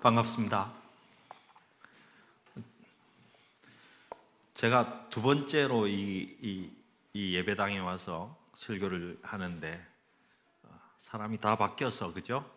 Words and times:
반갑습니다. 0.00 0.72
제가 4.54 5.10
두 5.10 5.20
번째로 5.20 5.88
이, 5.88 6.38
이, 6.40 6.72
이 7.12 7.34
예배당에 7.34 7.80
와서 7.80 8.34
설교를 8.54 9.18
하는데 9.22 9.86
어, 10.62 10.80
사람이 10.96 11.36
다 11.36 11.56
바뀌어서 11.56 12.14
그죠? 12.14 12.50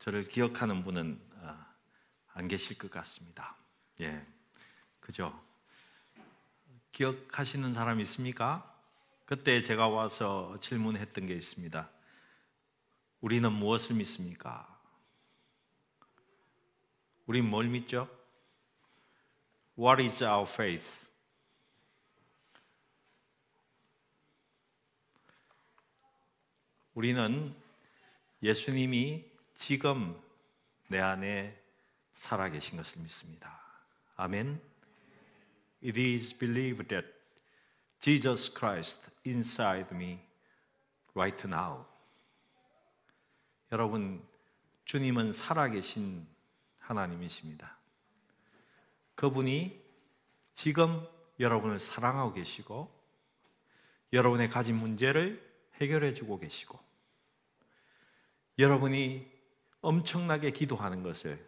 저를 0.00 0.26
기억하는 0.26 0.82
분은 0.82 1.20
어, 1.36 1.66
안 2.32 2.48
계실 2.48 2.78
것 2.78 2.90
같습니다. 2.90 3.54
예, 4.00 4.26
그죠? 4.98 5.40
기억하시는 6.90 7.72
사람 7.72 8.00
있습니까? 8.00 8.74
그때 9.24 9.62
제가 9.62 9.86
와서 9.86 10.56
질문했던 10.60 11.26
게 11.28 11.34
있습니다. 11.34 11.88
우리는 13.20 13.52
무엇을 13.52 13.94
믿습니까? 13.94 14.73
우린 17.26 17.48
뭘 17.48 17.68
믿죠? 17.68 18.08
What 19.78 20.02
is 20.02 20.22
our 20.22 20.48
faith? 20.48 21.08
우리는 26.94 27.54
예수님이 28.42 29.24
지금 29.54 30.20
내 30.88 31.00
안에 31.00 31.60
살아계신 32.12 32.76
것을 32.76 33.02
믿습니다. 33.02 33.60
아멘. 34.16 34.60
It 35.82 36.00
is 36.00 36.36
believed 36.38 36.88
that 36.88 37.08
Jesus 38.00 38.52
Christ 38.54 39.10
inside 39.26 39.88
me 39.92 40.20
right 41.14 41.46
now. 41.46 41.86
여러분, 43.72 44.22
주님은 44.84 45.32
살아계신 45.32 46.33
하나님이십니다. 46.84 47.78
그분이 49.14 49.82
지금 50.54 51.06
여러분을 51.40 51.78
사랑하고 51.78 52.32
계시고 52.32 52.92
여러분의 54.12 54.48
가진 54.48 54.76
문제를 54.76 55.42
해결해 55.74 56.14
주고 56.14 56.38
계시고 56.38 56.78
여러분이 58.58 59.30
엄청나게 59.80 60.52
기도하는 60.52 61.02
것을 61.02 61.44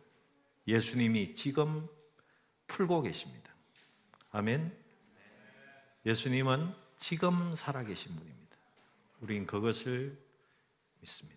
예수님이 0.67 1.35
지금 1.35 1.89
풀고 2.67 3.03
계십니다. 3.03 3.55
아멘. 4.31 4.77
예수님은 6.05 6.75
지금 6.97 7.55
살아계신 7.55 8.17
분입니다. 8.17 8.57
우린 9.21 9.47
그것을 9.47 10.19
믿습니다. 11.01 11.36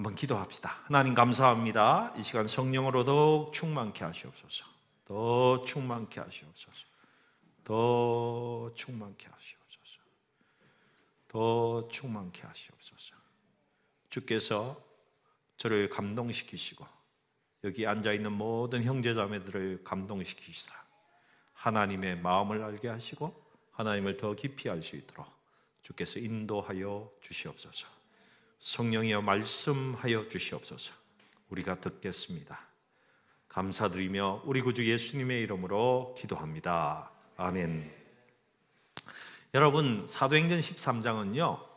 한번 0.00 0.14
기도합시다. 0.14 0.80
하나님 0.84 1.12
감사합니다. 1.12 2.14
이 2.16 2.22
시간 2.22 2.46
성령으로 2.46 3.04
더욱 3.04 3.52
충만케 3.52 4.02
하시옵소서. 4.02 4.64
더 5.04 5.62
충만케 5.62 6.18
하시옵소서. 6.20 6.86
더 7.62 8.72
충만케 8.74 9.26
하시옵소서. 9.28 10.00
더 11.28 11.88
충만케 11.90 12.40
하시옵소서. 12.40 13.14
주께서 14.08 14.82
저를 15.58 15.90
감동시키시고 15.90 16.86
여기 17.64 17.86
앉아 17.86 18.14
있는 18.14 18.32
모든 18.32 18.82
형제 18.82 19.12
자매들을 19.12 19.84
감동시키시사 19.84 20.74
하나님의 21.52 22.20
마음을 22.20 22.62
알게 22.62 22.88
하시고 22.88 23.38
하나님을 23.72 24.16
더 24.16 24.34
깊이 24.34 24.70
알 24.70 24.82
수 24.82 24.96
있도록 24.96 25.26
주께서 25.82 26.18
인도하여 26.18 27.12
주시옵소서. 27.20 27.99
성령이여 28.60 29.22
말씀하여 29.22 30.28
주시옵소서. 30.28 30.92
우리가 31.48 31.80
듣겠습니다. 31.80 32.60
감사드리며 33.48 34.42
우리 34.44 34.60
구주 34.60 34.88
예수님의 34.88 35.42
이름으로 35.42 36.14
기도합니다. 36.16 37.10
아멘. 37.36 37.92
여러분, 39.54 40.06
사도행전 40.06 40.60
13장은요. 40.60 41.70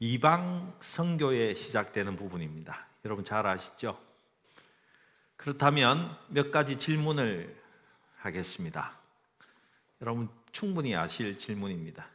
이방 0.00 0.76
선교에 0.80 1.54
시작되는 1.54 2.16
부분입니다. 2.16 2.86
여러분 3.04 3.24
잘 3.24 3.46
아시죠? 3.46 3.98
그렇다면 5.36 6.16
몇 6.28 6.50
가지 6.50 6.76
질문을 6.76 7.60
하겠습니다. 8.18 8.96
여러분 10.00 10.28
충분히 10.52 10.94
아실 10.94 11.38
질문입니다. 11.38 12.06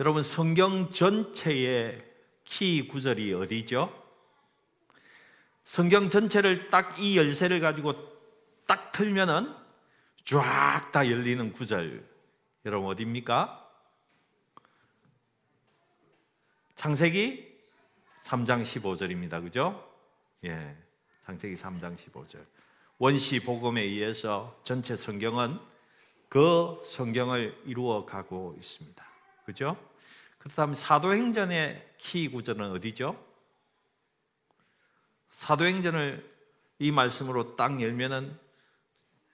여러분 0.00 0.22
성경 0.22 0.90
전체에 0.90 2.13
키 2.44 2.86
구절이 2.86 3.32
어디죠? 3.34 4.02
성경 5.64 6.08
전체를 6.08 6.70
딱 6.70 6.98
이 6.98 7.16
열쇠를 7.16 7.60
가지고 7.60 7.94
딱 8.66 8.92
틀면은 8.92 9.54
쫙 10.24 10.90
다 10.92 11.08
열리는 11.10 11.52
구절. 11.52 12.06
여러분 12.64 12.90
어디입니까? 12.90 13.60
창세기 16.74 17.54
3장 18.22 18.62
15절입니다. 18.62 19.42
그죠? 19.42 19.90
예. 20.44 20.76
창세기 21.26 21.54
3장 21.54 21.96
15절. 21.96 22.44
원시 22.98 23.40
복음에 23.40 23.82
의해서 23.82 24.58
전체 24.64 24.96
성경은 24.96 25.58
그 26.28 26.80
성경을 26.84 27.62
이루어 27.66 28.04
가고 28.04 28.54
있습니다. 28.56 29.04
그죠? 29.44 29.76
그렇다면 30.44 30.74
사도행전의 30.74 31.94
키 31.96 32.28
구절은 32.28 32.72
어디죠? 32.72 33.18
사도행전을 35.30 36.32
이 36.80 36.90
말씀으로 36.90 37.56
딱 37.56 37.80
열면은 37.80 38.38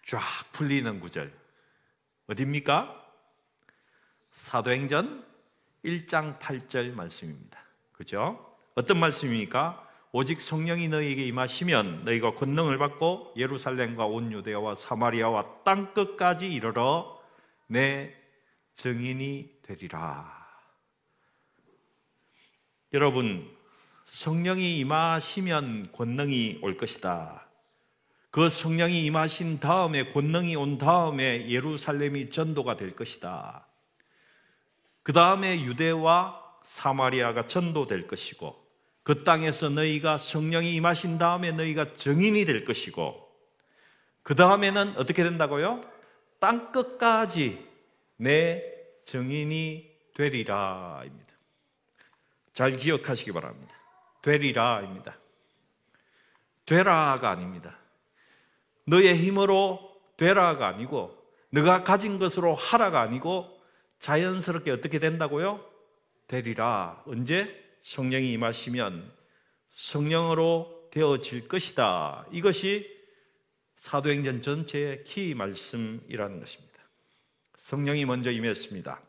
쫙 0.07 0.21
풀리는 0.53 1.01
구절. 1.01 1.33
어디입니까? 2.29 2.97
사도행전 4.31 5.27
1장 5.85 6.39
8절 6.39 6.95
말씀입니다. 6.95 7.61
그죠? 7.93 8.57
어떤 8.77 9.01
말씀입니까? 9.01 9.89
오직 10.13 10.41
성령이 10.41 10.89
너희에게 10.89 11.27
임하시면 11.27 12.05
너희가 12.05 12.37
권능을 12.37 12.79
받고 12.79 13.35
예루살렘과 13.37 14.07
온 14.07 14.31
유대와 14.31 14.77
사마리아와 14.77 15.65
땅 15.65 15.93
끝까지 15.93 16.53
이르러 16.53 17.21
내 17.67 18.15
증인이 18.75 19.59
되리라. 19.63 20.40
여러분, 22.93 23.49
성령이 24.05 24.79
임하시면 24.79 25.93
권능이 25.93 26.59
올 26.63 26.77
것이다. 26.77 27.47
그 28.31 28.49
성령이 28.49 29.05
임하신 29.05 29.61
다음에 29.61 30.11
권능이 30.11 30.57
온 30.57 30.77
다음에 30.77 31.49
예루살렘이 31.49 32.31
전도가 32.31 32.77
될 32.77 32.97
것이다. 32.97 33.67
그 35.05 35.13
다음에 35.13 35.63
유대와 35.63 36.41
사마리아가 36.65 37.47
전도될 37.47 38.09
것이고 38.09 38.61
그 39.03 39.25
땅에서 39.25 39.71
너희가 39.71 40.19
성령이 40.19 40.75
임하신 40.75 41.19
다음에 41.19 41.53
너희가 41.53 41.97
정인이 41.97 42.45
될 42.45 42.65
것이고 42.65 43.29
그 44.23 44.35
다음에는 44.35 44.97
어떻게 44.97 45.23
된다고요? 45.23 45.85
땅 46.39 46.71
끝까지 46.73 47.67
내 48.17 48.63
정인이 49.05 49.91
되리라입니다. 50.15 51.30
잘 52.53 52.73
기억하시기 52.73 53.33
바랍니다. 53.33 53.75
되리라입니다. 54.23 55.19
되라가 56.67 57.31
아닙니다. 57.31 57.77
너의 58.85 59.17
힘으로 59.17 60.01
되라가 60.17 60.69
아니고 60.69 61.17
너가 61.51 61.85
가진 61.85 62.19
것으로 62.19 62.55
하라가 62.55 63.01
아니고 63.01 63.61
자연스럽게 63.99 64.71
어떻게 64.71 64.99
된다고요? 64.99 65.65
되리라. 66.27 67.03
언제? 67.07 67.59
성령이 67.81 68.33
임하시면 68.33 69.11
성령으로 69.71 70.89
되어질 70.91 71.49
것이다. 71.49 72.27
이것이 72.31 72.99
사도행전 73.77 74.43
전체의 74.43 75.05
키 75.05 75.35
말씀이라는 75.35 76.41
것입니다. 76.41 76.71
성령이 77.57 78.05
먼저 78.05 78.31
임했습니다. 78.31 79.01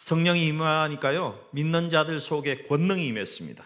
성령이 0.00 0.46
임하니까요, 0.46 1.46
믿는 1.52 1.90
자들 1.90 2.20
속에 2.20 2.64
권능이 2.64 3.06
임했습니다. 3.08 3.62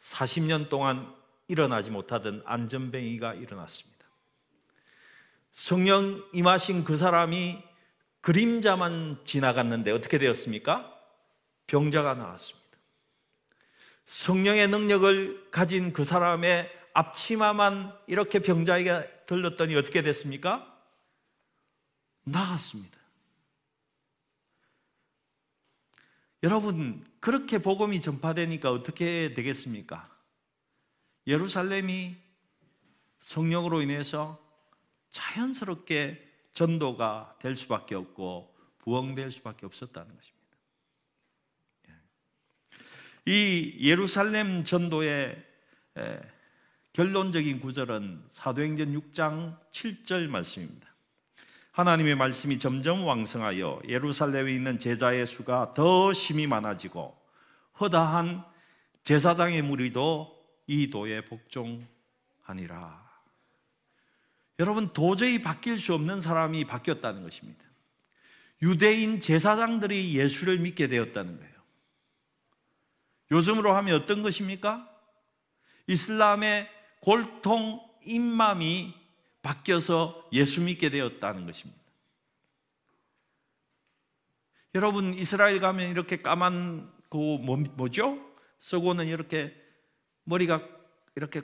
40년 0.00 0.70
동안 0.70 1.14
일어나지 1.46 1.90
못하던 1.90 2.42
안전뱅이가 2.46 3.34
일어났습니다. 3.34 4.06
성령 5.52 6.24
임하신 6.32 6.84
그 6.84 6.96
사람이 6.96 7.62
그림자만 8.22 9.20
지나갔는데 9.26 9.90
어떻게 9.90 10.16
되었습니까? 10.16 10.90
병자가 11.66 12.14
나왔습니다. 12.14 12.78
성령의 14.06 14.68
능력을 14.68 15.50
가진 15.50 15.92
그 15.92 16.02
사람의 16.04 16.70
앞치마만 16.94 17.94
이렇게 18.06 18.38
병자에게 18.38 19.26
들렸더니 19.26 19.76
어떻게 19.76 20.00
됐습니까? 20.00 20.66
나았습니다. 22.24 22.99
여러분, 26.42 27.04
그렇게 27.20 27.58
복음이 27.58 28.00
전파되니까 28.00 28.72
어떻게 28.72 29.34
되겠습니까? 29.34 30.08
예루살렘이 31.26 32.16
성령으로 33.18 33.82
인해서 33.82 34.42
자연스럽게 35.10 36.26
전도가 36.54 37.36
될 37.40 37.56
수밖에 37.56 37.94
없고 37.94 38.54
부흥될 38.78 39.30
수밖에 39.30 39.66
없었다는 39.66 40.16
것입니다. 40.16 40.40
이 43.26 43.76
예루살렘 43.80 44.64
전도의 44.64 45.46
결론적인 46.94 47.60
구절은 47.60 48.24
사도행전 48.28 48.94
6장 48.94 49.58
7절 49.70 50.28
말씀입니다. 50.28 50.89
하나님의 51.80 52.14
말씀이 52.14 52.58
점점 52.58 53.06
왕성하여 53.06 53.80
예루살렘에 53.88 54.52
있는 54.52 54.78
제자의 54.78 55.26
수가 55.26 55.72
더 55.72 56.12
심히 56.12 56.46
많아지고 56.46 57.18
허다한 57.80 58.44
제사장의 59.02 59.62
무리도 59.62 60.38
이 60.66 60.90
도에 60.90 61.24
복종하니라. 61.24 63.10
여러분 64.58 64.92
도저히 64.92 65.40
바뀔 65.40 65.78
수 65.78 65.94
없는 65.94 66.20
사람이 66.20 66.66
바뀌었다는 66.66 67.22
것입니다. 67.22 67.64
유대인 68.60 69.18
제사장들이 69.18 70.14
예수를 70.18 70.58
믿게 70.58 70.86
되었다는 70.86 71.38
거예요. 71.38 71.54
요즘으로 73.30 73.74
하면 73.76 73.94
어떤 73.94 74.20
것입니까? 74.20 74.86
이슬람의 75.86 76.68
골통 77.00 77.80
임맘이 78.04 78.99
바뀌어서 79.42 80.28
예수 80.32 80.60
믿게 80.60 80.90
되었다는 80.90 81.46
것입니다. 81.46 81.80
여러분 84.74 85.14
이스라엘 85.14 85.60
가면 85.60 85.90
이렇게 85.90 86.22
까만 86.22 86.92
그 87.08 87.16
뭐, 87.16 87.56
뭐죠? 87.56 88.18
서고는 88.60 89.06
이렇게 89.06 89.54
머리가 90.24 90.62
이렇게 91.16 91.42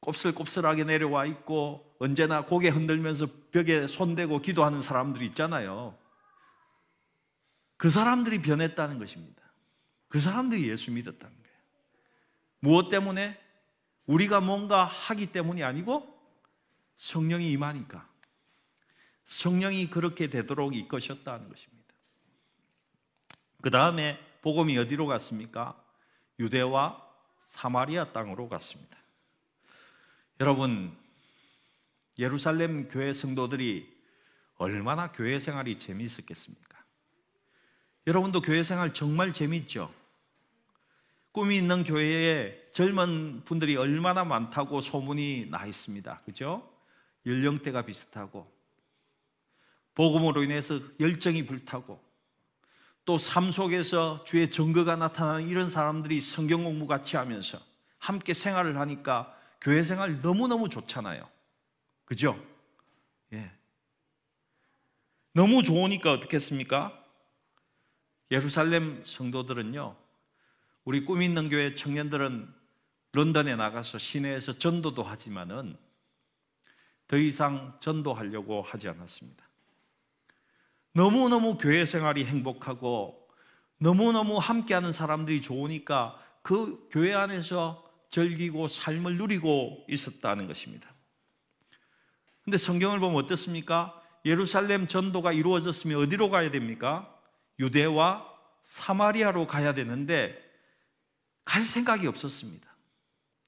곱슬곱슬하게 0.00 0.84
내려와 0.84 1.26
있고 1.26 1.96
언제나 1.98 2.44
고개 2.44 2.68
흔들면서 2.68 3.26
벽에 3.50 3.86
손대고 3.86 4.40
기도하는 4.40 4.80
사람들이 4.80 5.26
있잖아요. 5.26 5.96
그 7.76 7.90
사람들이 7.90 8.42
변했다는 8.42 8.98
것입니다. 8.98 9.42
그 10.08 10.20
사람들이 10.20 10.68
예수 10.68 10.90
믿었다는 10.90 11.36
거예요. 11.42 11.58
무엇 12.60 12.88
때문에? 12.88 13.38
우리가 14.06 14.40
뭔가 14.40 14.84
하기 14.84 15.30
때문이 15.32 15.62
아니고 15.62 16.17
성령이 16.98 17.52
임하니까 17.52 18.06
성령이 19.24 19.88
그렇게 19.88 20.28
되도록 20.28 20.74
이끄셨다는 20.74 21.48
것입니다. 21.48 21.94
그 23.62 23.70
다음에 23.70 24.18
복음이 24.42 24.76
어디로 24.76 25.06
갔습니까? 25.06 25.80
유대와 26.40 27.06
사마리아 27.40 28.12
땅으로 28.12 28.48
갔습니다. 28.48 28.98
여러분, 30.40 30.96
예루살렘 32.18 32.88
교회 32.88 33.12
성도들이 33.12 33.96
얼마나 34.56 35.12
교회 35.12 35.38
생활이 35.38 35.78
재미있었겠습니까? 35.78 36.78
여러분도 38.08 38.40
교회 38.40 38.64
생활 38.64 38.92
정말 38.92 39.32
재밌죠? 39.32 39.94
꿈이 41.30 41.58
있는 41.58 41.84
교회에 41.84 42.66
젊은 42.72 43.42
분들이 43.44 43.76
얼마나 43.76 44.24
많다고 44.24 44.80
소문이 44.80 45.46
나 45.50 45.64
있습니다. 45.64 46.22
그죠? 46.24 46.67
연령대가 47.28 47.82
비슷하고, 47.82 48.50
복음으로 49.94 50.42
인해서 50.42 50.80
열정이 50.98 51.46
불타고, 51.46 52.08
또 53.04 53.16
삶 53.16 53.50
속에서 53.52 54.22
주의 54.24 54.50
증거가 54.50 54.94
나타나는 54.94 55.48
이런 55.48 55.70
사람들이 55.70 56.20
성경 56.20 56.64
공부 56.64 56.86
같이 56.86 57.16
하면서 57.16 57.58
함께 57.98 58.34
생활을 58.34 58.76
하니까 58.78 59.34
교회 59.62 59.82
생활 59.82 60.20
너무너무 60.20 60.68
좋잖아요. 60.68 61.26
그죠? 62.04 62.38
예. 63.32 63.50
너무 65.32 65.62
좋으니까 65.62 66.12
어떻겠습니까? 66.12 67.02
예루살렘 68.30 69.02
성도들은요, 69.06 69.96
우리 70.84 71.06
꿈 71.06 71.22
있는 71.22 71.48
교회 71.48 71.74
청년들은 71.74 72.54
런던에 73.12 73.56
나가서 73.56 73.98
시내에서 73.98 74.52
전도도 74.52 75.02
하지만은 75.02 75.78
더 77.08 77.16
이상 77.16 77.76
전도하려고 77.80 78.62
하지 78.62 78.88
않았습니다. 78.88 79.44
너무너무 80.92 81.56
교회 81.58 81.84
생활이 81.84 82.24
행복하고 82.24 83.28
너무너무 83.78 84.38
함께하는 84.38 84.92
사람들이 84.92 85.40
좋으니까 85.40 86.20
그 86.42 86.88
교회 86.90 87.14
안에서 87.14 87.84
즐기고 88.10 88.68
삶을 88.68 89.16
누리고 89.16 89.84
있었다는 89.88 90.46
것입니다. 90.46 90.90
근데 92.44 92.56
성경을 92.56 93.00
보면 93.00 93.22
어떻습니까? 93.22 94.00
예루살렘 94.24 94.86
전도가 94.86 95.32
이루어졌으면 95.32 95.98
어디로 96.02 96.30
가야 96.30 96.50
됩니까? 96.50 97.14
유대와 97.58 98.26
사마리아로 98.62 99.46
가야 99.46 99.74
되는데 99.74 100.42
갈 101.44 101.64
생각이 101.64 102.06
없었습니다. 102.06 102.68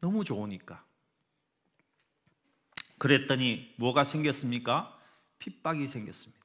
너무 0.00 0.24
좋으니까. 0.24 0.84
그랬더니 3.00 3.72
뭐가 3.76 4.04
생겼습니까? 4.04 4.94
핍박이 5.38 5.88
생겼습니다. 5.88 6.44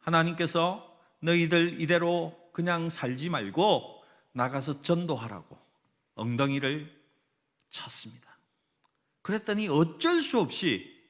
하나님께서 0.00 0.94
너희들 1.20 1.80
이대로 1.80 2.38
그냥 2.52 2.90
살지 2.90 3.30
말고 3.30 4.04
나가서 4.32 4.82
전도하라고 4.82 5.58
엉덩이를 6.16 6.94
쳤습니다. 7.70 8.36
그랬더니 9.22 9.68
어쩔 9.68 10.20
수 10.20 10.38
없이 10.38 11.02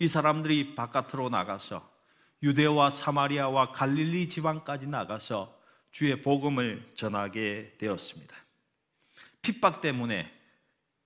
이 0.00 0.08
사람들이 0.08 0.74
바깥으로 0.74 1.28
나가서 1.28 1.88
유대와 2.42 2.90
사마리아와 2.90 3.70
갈릴리 3.70 4.28
지방까지 4.28 4.88
나가서 4.88 5.56
주의 5.92 6.20
복음을 6.20 6.84
전하게 6.96 7.76
되었습니다. 7.78 8.36
핍박 9.42 9.80
때문에 9.80 10.35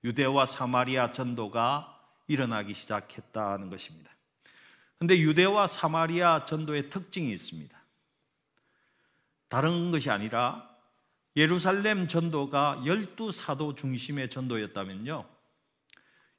유대와 0.05 0.47
사마리아 0.47 1.13
전도가 1.13 1.99
일어나기 2.27 2.75
시작했다는 2.75 3.71
것입니다. 3.71 4.11
근데 4.99 5.19
유대와 5.19 5.67
사마리아 5.67 6.45
전도의 6.45 6.91
특징이 6.91 7.33
있습니다. 7.33 7.79
다른 9.49 9.91
것이 9.91 10.11
아니라 10.11 10.69
예루살렘 11.37 12.07
전도가 12.07 12.83
열두 12.85 13.33
사도 13.33 13.75
중심의 13.75 14.31
전도였다면요. 14.31 15.27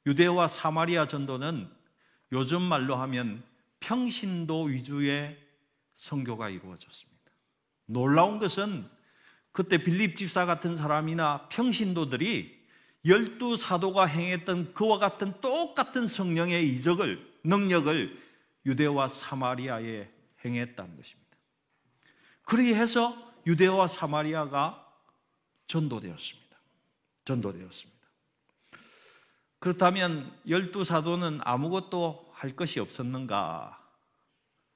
유대와 0.06 0.48
사마리아 0.48 1.06
전도는 1.06 1.70
요즘 2.32 2.62
말로 2.62 2.96
하면 2.96 3.42
평신도 3.80 4.64
위주의 4.64 5.36
선교가 5.94 6.48
이루어졌습니다. 6.48 7.12
놀라운 7.86 8.38
것은 8.38 8.88
그때 9.52 9.82
빌립 9.82 10.16
집사 10.16 10.46
같은 10.46 10.76
사람이나 10.76 11.48
평신도들이 11.48 12.61
열두 13.04 13.56
사도가 13.56 14.06
행했던 14.06 14.74
그와 14.74 14.98
같은 14.98 15.40
똑같은 15.40 16.06
성령의 16.06 16.68
이적을 16.74 17.40
능력을 17.44 18.22
유대와 18.64 19.08
사마리아에 19.08 20.08
행했다는 20.44 20.96
것입니다. 20.96 21.36
그리 22.44 22.74
해서 22.74 23.32
유대와 23.46 23.88
사마리아가 23.88 24.86
전도되었습니다. 25.66 26.56
전도되었습니다. 27.24 27.92
그렇다면 29.58 30.36
열두 30.48 30.84
사도는 30.84 31.40
아무것도 31.42 32.30
할 32.32 32.50
것이 32.50 32.80
없었는가? 32.80 33.80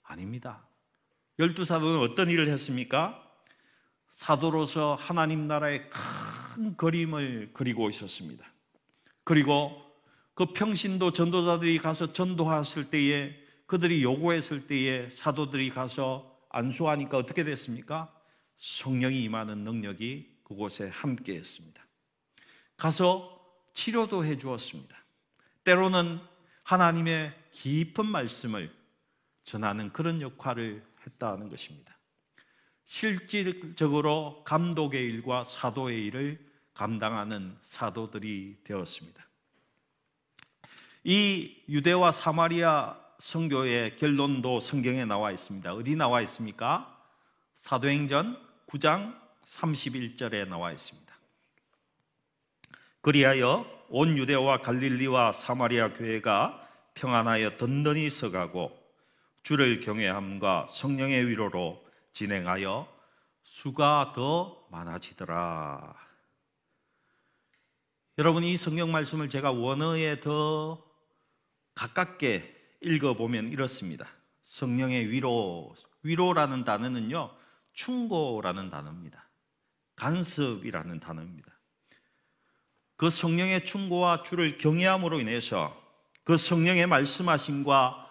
아닙니다. 0.02 0.64
열두 1.38 1.64
사도는 1.64 2.00
어떤 2.00 2.30
일을 2.30 2.48
했습니까? 2.48 3.25
사도로서 4.16 4.94
하나님 4.94 5.46
나라의 5.46 5.90
큰 5.90 6.74
그림을 6.78 7.50
그리고 7.52 7.90
있었습니다. 7.90 8.50
그리고 9.24 9.82
그 10.32 10.54
평신도 10.54 11.12
전도자들이 11.12 11.76
가서 11.76 12.14
전도했을 12.14 12.88
때에 12.88 13.36
그들이 13.66 14.02
요구했을 14.02 14.68
때에 14.68 15.10
사도들이 15.10 15.68
가서 15.68 16.34
안수하니까 16.48 17.18
어떻게 17.18 17.44
됐습니까? 17.44 18.10
성령이 18.56 19.22
임하는 19.24 19.58
능력이 19.64 20.38
그곳에 20.44 20.88
함께 20.88 21.34
했습니다. 21.34 21.86
가서 22.78 23.38
치료도 23.74 24.24
해 24.24 24.38
주었습니다. 24.38 24.96
때로는 25.62 26.20
하나님의 26.62 27.34
깊은 27.52 28.06
말씀을 28.06 28.74
전하는 29.44 29.92
그런 29.92 30.22
역할을 30.22 30.82
했다는 31.04 31.50
것입니다. 31.50 31.95
실질적으로 32.86 34.42
감독의 34.44 35.02
일과 35.02 35.44
사도의 35.44 36.06
일을 36.06 36.38
감당하는 36.72 37.56
사도들이 37.62 38.58
되었습니다. 38.64 39.26
이 41.04 41.56
유대와 41.68 42.12
사마리아 42.12 42.96
성교의 43.18 43.96
결론도 43.96 44.60
성경에 44.60 45.04
나와 45.04 45.32
있습니다. 45.32 45.74
어디 45.74 45.96
나와 45.96 46.20
있습니까? 46.22 46.92
사도행전 47.54 48.40
9장 48.68 49.18
31절에 49.44 50.48
나와 50.48 50.70
있습니다. 50.72 51.06
그리하여 53.00 53.66
온 53.88 54.16
유대와 54.18 54.58
갈릴리와 54.58 55.32
사마리아 55.32 55.92
교회가 55.92 56.68
평안하여 56.94 57.56
든든히 57.56 58.10
서가고 58.10 58.76
주를 59.42 59.80
경외함과 59.80 60.66
성령의 60.68 61.28
위로로 61.28 61.85
진행하여 62.16 62.88
수가 63.42 64.14
더 64.16 64.66
많아지더라. 64.70 65.94
여러분 68.16 68.42
이 68.42 68.56
성경 68.56 68.90
말씀을 68.90 69.28
제가 69.28 69.52
원어에 69.52 70.18
더 70.20 70.82
가깝게 71.74 72.78
읽어보면 72.80 73.48
이렇습니다. 73.48 74.08
성령의 74.44 75.10
위로, 75.10 75.74
위로라는 76.04 76.64
단어는요, 76.64 77.36
충고라는 77.74 78.70
단어입니다. 78.70 79.28
간섭이라는 79.96 81.00
단어입니다. 81.00 81.52
그 82.96 83.10
성령의 83.10 83.66
충고와 83.66 84.22
주를 84.22 84.56
경외함으로 84.56 85.20
인해서 85.20 85.78
그 86.24 86.38
성령의 86.38 86.86
말씀하심과 86.86 88.08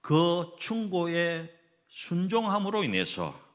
그 0.00 0.54
충고의 0.60 1.52
순종함으로 1.88 2.84
인해서 2.84 3.47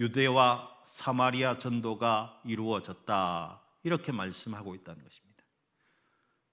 유대와 0.00 0.82
사마리아 0.84 1.58
전도가 1.58 2.40
이루어졌다. 2.44 3.60
이렇게 3.82 4.12
말씀하고 4.12 4.74
있다는 4.74 5.02
것입니다. 5.02 5.44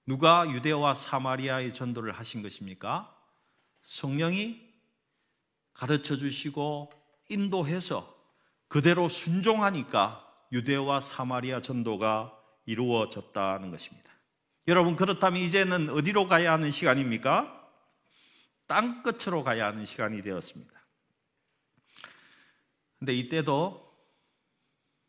누가 0.06 0.48
유대와 0.50 0.94
사마리아의 0.94 1.72
전도를 1.72 2.12
하신 2.12 2.42
것입니까? 2.42 3.14
성령이 3.82 4.60
가르쳐 5.72 6.16
주시고 6.16 6.90
인도해서 7.28 8.14
그대로 8.68 9.08
순종하니까 9.08 10.20
유대와 10.52 11.00
사마리아 11.00 11.60
전도가 11.60 12.38
이루어졌다는 12.66 13.70
것입니다. 13.70 14.10
여러분 14.68 14.96
그렇다면 14.96 15.42
이제는 15.42 15.90
어디로 15.90 16.28
가야 16.28 16.52
하는 16.52 16.70
시간입니까? 16.70 17.62
땅 18.66 19.02
끝으로 19.02 19.44
가야 19.44 19.66
하는 19.66 19.84
시간이 19.84 20.22
되었습니다. 20.22 20.72
근데 23.04 23.12
이때도 23.12 23.84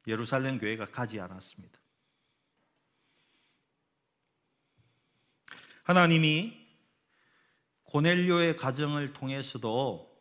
예루살렘 0.05 0.59
교회가 0.59 0.83
가지 0.87 1.17
않았습니다. 1.17 1.79
하나님이 5.83 6.67
고넬료의 7.83 8.57
가정을 8.57 9.13
통해서도 9.13 10.13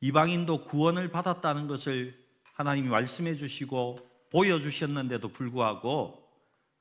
이방인도 0.00 0.64
구원을 0.64 1.10
받았다는 1.10 1.68
것을 1.68 2.22
하나님이 2.52 2.88
말씀해 2.88 3.36
주시고 3.36 3.96
보여 4.30 4.60
주셨는데도 4.60 5.28
불구하고 5.28 6.30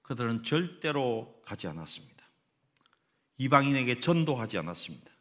그들은 0.01 0.43
절대로 0.43 1.41
가지 1.45 1.65
않았습니다. 1.67 2.25
이방인에게 3.37 4.01
전도하지 4.01 4.57
않았습니다. 4.57 5.14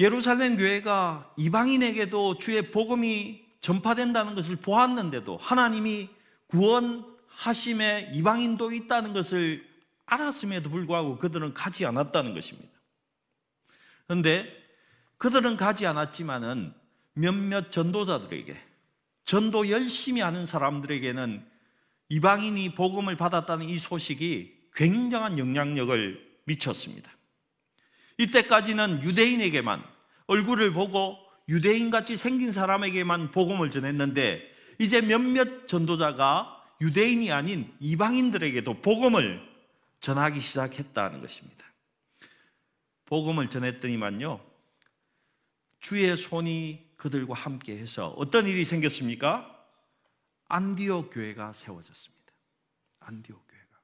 예루살렘 0.00 0.56
교회가 0.56 1.32
이방인에게도 1.36 2.38
주의 2.38 2.70
복음이 2.70 3.44
전파된다는 3.60 4.34
것을 4.34 4.56
보았는데도 4.56 5.36
하나님이 5.36 6.08
구원하심에 6.48 8.12
이방인도 8.14 8.72
있다는 8.72 9.12
것을 9.12 9.66
알았음에도 10.06 10.68
불구하고 10.68 11.18
그들은 11.18 11.54
가지 11.54 11.86
않았다는 11.86 12.34
것입니다. 12.34 12.70
그런데 14.06 14.46
그들은 15.16 15.56
가지 15.56 15.86
않았지만은 15.86 16.74
몇몇 17.14 17.70
전도자들에게 17.70 18.60
전도 19.24 19.70
열심히 19.70 20.20
하는 20.20 20.44
사람들에게는 20.44 21.46
이방인이 22.10 22.74
복음을 22.74 23.16
받았다는 23.16 23.68
이 23.68 23.78
소식이 23.78 24.68
굉장한 24.74 25.38
영향력을 25.38 26.40
미쳤습니다. 26.44 27.13
이때까지는 28.18 29.02
유대인에게만 29.02 29.82
얼굴을 30.26 30.72
보고 30.72 31.18
유대인 31.48 31.90
같이 31.90 32.16
생긴 32.16 32.52
사람에게만 32.52 33.30
복음을 33.30 33.70
전했는데 33.70 34.42
이제 34.78 35.00
몇몇 35.00 35.68
전도자가 35.68 36.62
유대인이 36.80 37.30
아닌 37.30 37.72
이방인들에게도 37.80 38.80
복음을 38.80 39.40
전하기 40.00 40.40
시작했다는 40.40 41.20
것입니다. 41.20 41.64
복음을 43.06 43.48
전했더니만요, 43.48 44.40
주의 45.80 46.16
손이 46.16 46.94
그들과 46.96 47.34
함께 47.34 47.76
해서 47.76 48.08
어떤 48.16 48.46
일이 48.46 48.64
생겼습니까? 48.64 49.50
안디옥 50.48 51.12
교회가 51.12 51.52
세워졌습니다. 51.52 52.32
안디옥 53.00 53.46
교회가. 53.46 53.80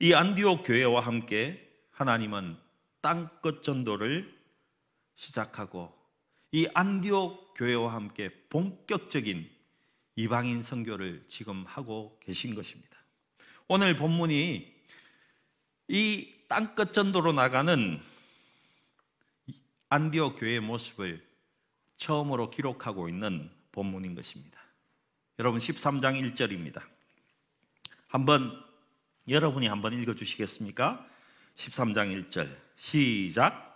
이 0.00 0.14
안디옥 0.14 0.64
교회와 0.66 1.00
함께 1.00 1.69
하나님은 2.00 2.56
땅끝 3.02 3.62
전도를 3.62 4.34
시작하고 5.16 5.94
이 6.50 6.66
안디옥 6.72 7.52
교회와 7.54 7.92
함께 7.92 8.30
본격적인 8.48 9.46
이방인 10.16 10.62
선교를 10.62 11.26
지금 11.28 11.66
하고 11.66 12.18
계신 12.20 12.54
것입니다. 12.54 12.96
오늘 13.68 13.96
본문이 13.96 14.74
이 15.88 16.34
땅끝 16.48 16.94
전도로 16.94 17.34
나가는 17.34 18.00
안디옥 19.90 20.40
교회의 20.40 20.60
모습을 20.60 21.22
처음으로 21.98 22.50
기록하고 22.50 23.10
있는 23.10 23.50
본문인 23.72 24.14
것입니다. 24.14 24.58
여러분 25.38 25.60
13장 25.60 26.18
1절입니다. 26.32 26.82
한번 28.08 28.58
여러분이 29.28 29.66
한번 29.66 29.92
읽어 29.92 30.14
주시겠습니까? 30.14 31.09
13장 31.56 32.28
1절. 32.30 32.56
시작. 32.76 33.70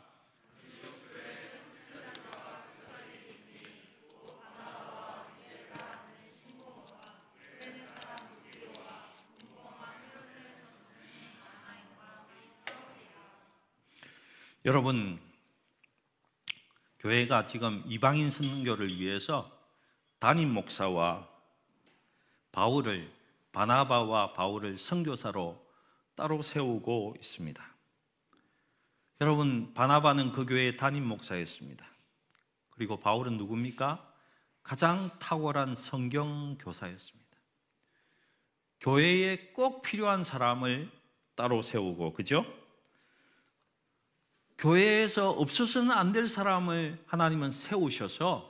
여러분 14.67 15.21
교회가 17.01 17.45
지금 17.45 17.83
이방인 17.87 18.31
선교를 18.31 18.99
위해서 18.99 19.53
담임 20.19 20.55
목사와 20.55 21.29
바울을 22.51 23.13
바나바와 23.53 24.33
바울을 24.33 24.79
선교사로 24.79 25.64
따로 26.15 26.43
세우고 26.43 27.15
있습니다. 27.19 27.75
여러분, 29.21 29.73
바나바는 29.75 30.33
그 30.33 30.45
교회의 30.47 30.77
담임 30.77 31.05
목사였습니다. 31.07 31.87
그리고 32.71 32.99
바울은 32.99 33.37
누굽니까? 33.37 34.13
가장 34.63 35.11
탁월한 35.19 35.75
성경 35.75 36.57
교사였습니다. 36.59 37.25
교회에 38.81 39.53
꼭 39.53 39.83
필요한 39.83 40.25
사람을 40.25 40.91
따로 41.35 41.63
세우고, 41.63 42.13
그죠? 42.13 42.45
교회에서 44.59 45.31
없어서는 45.31 45.91
안 45.91 46.13
될 46.13 46.29
사람을 46.29 47.03
하나님은 47.07 47.51
세우셔서 47.51 48.49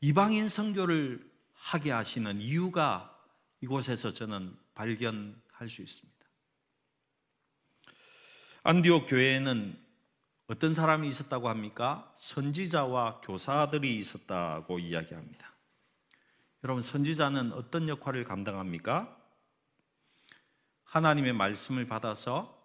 이방인 0.00 0.48
선교를 0.48 1.28
하게 1.54 1.90
하시는 1.90 2.40
이유가 2.40 3.16
이곳에서 3.60 4.10
저는 4.10 4.56
발견할 4.74 5.68
수 5.68 5.82
있습니다. 5.82 6.17
안디옥 8.64 9.06
교회에는 9.08 9.78
어떤 10.48 10.74
사람이 10.74 11.06
있었다고 11.08 11.48
합니까? 11.48 12.12
선지자와 12.16 13.20
교사들이 13.20 13.96
있었다고 13.98 14.78
이야기합니다. 14.78 15.52
여러분, 16.64 16.82
선지자는 16.82 17.52
어떤 17.52 17.88
역할을 17.88 18.24
감당합니까? 18.24 19.16
하나님의 20.84 21.34
말씀을 21.34 21.86
받아서 21.86 22.58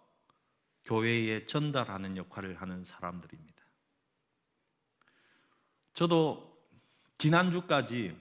교회에 0.84 1.46
전달하는 1.46 2.16
역할을 2.16 2.60
하는 2.60 2.82
사람들입니다. 2.84 3.62
저도 5.92 6.58
지난주까지 7.18 8.18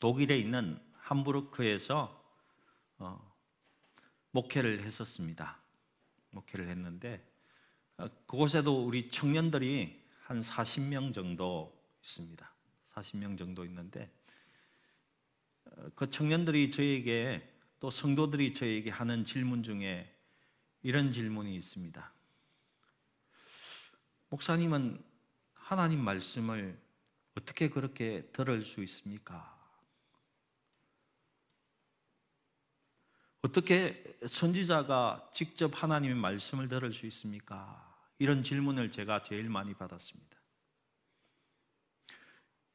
독일에 0.00 0.36
있는 0.38 0.80
함부르크에서 0.94 2.18
어, 2.98 3.34
목회를 4.32 4.80
했었습니다. 4.80 5.67
목회를 6.30 6.68
했는데 6.68 7.24
어, 7.96 8.08
그곳에도 8.26 8.84
우리 8.84 9.10
청년들이 9.10 10.00
한 10.24 10.40
40명 10.40 11.12
정도 11.12 11.76
있습니다. 12.02 12.54
40명 12.92 13.36
정도 13.38 13.64
있는데 13.64 14.10
어, 15.64 15.88
그 15.94 16.10
청년들이 16.10 16.70
저에게 16.70 17.54
또 17.80 17.90
성도들이 17.90 18.52
저에게 18.52 18.90
하는 18.90 19.24
질문 19.24 19.62
중에 19.62 20.12
이런 20.82 21.12
질문이 21.12 21.54
있습니다. 21.56 22.12
목사님은 24.30 25.02
하나님 25.54 26.02
말씀을 26.02 26.78
어떻게 27.36 27.68
그렇게 27.68 28.28
들을 28.32 28.64
수 28.64 28.82
있습니까? 28.82 29.57
어떻게 33.42 34.02
선지자가 34.26 35.30
직접 35.32 35.82
하나님의 35.82 36.16
말씀을 36.16 36.68
들을 36.68 36.92
수 36.92 37.06
있습니까? 37.06 37.84
이런 38.18 38.42
질문을 38.42 38.90
제가 38.90 39.22
제일 39.22 39.48
많이 39.48 39.74
받았습니다. 39.74 40.36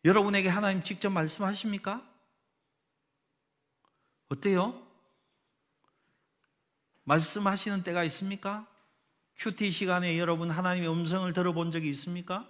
여러분에게 0.05 0.49
하나님 0.49 0.83
직접 0.83 1.09
말씀하십니까? 1.09 2.09
어때요? 4.29 4.81
말씀하시는 7.03 7.83
때가 7.83 8.03
있습니까? 8.05 8.67
큐티 9.35 9.71
시간에 9.71 10.17
여러분 10.17 10.49
하나님의 10.49 10.89
음성을 10.89 11.31
들어본 11.33 11.71
적이 11.71 11.89
있습니까? 11.89 12.49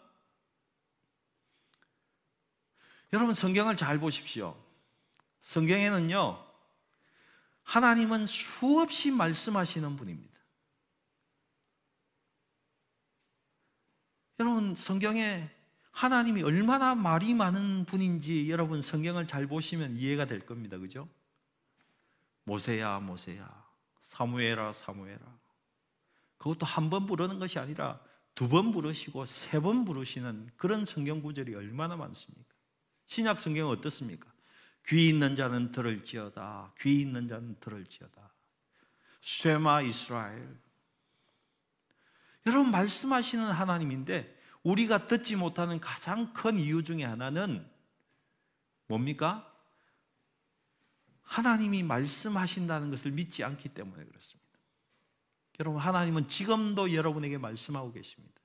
여러분 3.12 3.34
성경을 3.34 3.78
잘 3.78 4.00
보십시오. 4.00 4.56
성경에는요, 5.42 6.53
하나님은 7.64 8.26
수없이 8.26 9.12
말씀하시는 9.12 9.96
분입니다. 9.96 10.34
여러분 14.40 14.76
성경에 14.76 15.50
하나님이 15.92 16.42
얼마나 16.44 16.96
말이 16.96 17.34
많은 17.34 17.86
분인지 17.86 18.50
여러분 18.50 18.82
성경을 18.82 19.28
잘 19.28 19.48
보시면 19.48 19.98
이해가 19.98 20.26
될 20.26 20.40
겁니다. 20.40 20.78
그죠? 20.78 21.08
모세야, 22.46 23.00
모세야. 23.00 23.64
사무엘아, 24.02 24.74
사무엘아. 24.74 25.20
그것도 26.38 26.66
한 26.66 26.90
번 26.90 27.06
부르는 27.06 27.40
것이 27.40 27.60
아니라 27.60 28.02
두 28.36 28.50
번 28.50 28.72
부르시고 28.72 29.26
세 29.26 29.62
번 29.62 29.86
부르시는 29.86 30.50
그런 30.58 30.84
성경 30.86 31.22
구절이 31.22 31.54
얼마나 31.56 31.96
많습니까? 31.96 32.54
신약 33.06 33.40
성경은 33.40 33.72
어떻습니까? 33.78 34.33
귀 34.88 35.10
있는 35.10 35.36
자는 35.36 35.72
들을지어다. 35.72 36.74
귀 36.80 37.02
있는 37.02 37.28
자는 37.28 37.56
들을지어다. 37.60 38.32
쇠마 39.22 39.82
이스라엘. 39.82 40.58
여러분 42.46 42.72
말씀하시는 42.72 43.46
하나님인데 43.46 44.38
우리가 44.64 45.08
듣지 45.08 45.36
못하는 45.36 45.80
가장 45.80 46.34
큰 46.34 46.60
이유 46.60 46.84
중에 46.84 47.04
하나는 47.04 47.66
뭡니까? 48.88 49.50
하나님이 51.24 51.84
말씀하신다는 51.84 52.92
것을 52.92 53.12
믿지 53.12 53.44
않기 53.44 53.70
때문에 53.70 54.04
그렇습니다. 54.06 54.44
여러분, 55.60 55.82
하나님은 55.82 56.28
지금도 56.28 56.94
여러분에게 56.94 57.38
말씀하고 57.38 57.92
계십니다. 57.92 58.42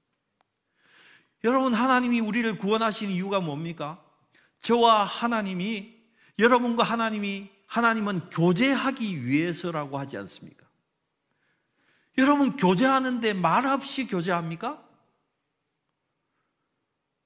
여러분, 1.45 1.75
하나님이 1.75 2.21
우리를 2.21 2.59
구원하신 2.59 3.11
이유가 3.11 3.41
뭡니까? 3.41 4.03
저와 4.61 5.05
하나님이, 5.05 5.98
여러분과 6.39 6.85
하나님이, 6.85 7.51
하나님은 7.67 8.31
교제하기 8.31 9.25
위해서라고 9.25 9.99
하지 9.99 10.17
않습니까? 10.19 10.67
여러분, 12.17 12.57
교제하는데 12.57 13.33
말 13.35 13.67
없이 13.67 14.07
교제합니까? 14.07 14.85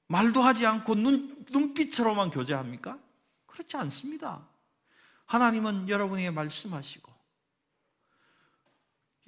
말도 0.07 0.43
하지 0.43 0.65
않고 0.65 0.95
눈, 0.95 1.45
눈빛으로만 1.49 2.31
교제합니까? 2.31 2.99
그렇지 3.47 3.77
않습니다. 3.77 4.47
하나님은 5.25 5.89
여러분에게 5.89 6.29
말씀하시고, 6.31 7.11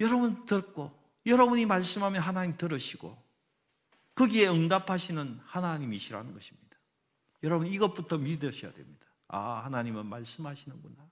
여러분 0.00 0.46
듣고, 0.46 0.92
여러분이 1.24 1.66
말씀하면 1.66 2.22
하나님 2.22 2.56
들으시고, 2.56 3.26
거기에 4.16 4.48
응답하시는 4.48 5.40
하나님이시라는 5.44 6.32
것입니다. 6.32 6.76
여러분 7.42 7.68
이것부터 7.68 8.16
믿으셔야 8.18 8.72
됩니다. 8.72 9.05
아, 9.28 9.62
하나님은 9.64 10.06
말씀하시는구나. 10.06 11.06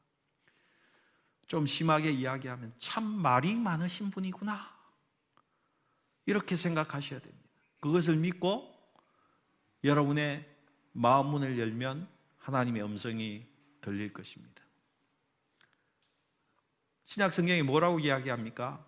좀 1.47 1.66
심하게 1.66 2.11
이야기하면 2.11 2.75
참 2.78 3.04
말이 3.04 3.54
많으신 3.54 4.10
분이구나. 4.10 4.75
이렇게 6.26 6.56
생각하셔야 6.56 7.21
됩니다. 7.21 7.45
그것을 7.80 8.17
믿고 8.17 8.73
여러분의 9.82 10.49
마음 10.93 11.26
문을 11.26 11.58
열면 11.58 12.08
하나님의 12.38 12.82
음성이 12.82 13.47
들릴 13.80 14.12
것입니다. 14.12 14.62
신약 17.04 17.32
성경이 17.32 17.62
뭐라고 17.62 18.00
이야기합니까? 18.00 18.84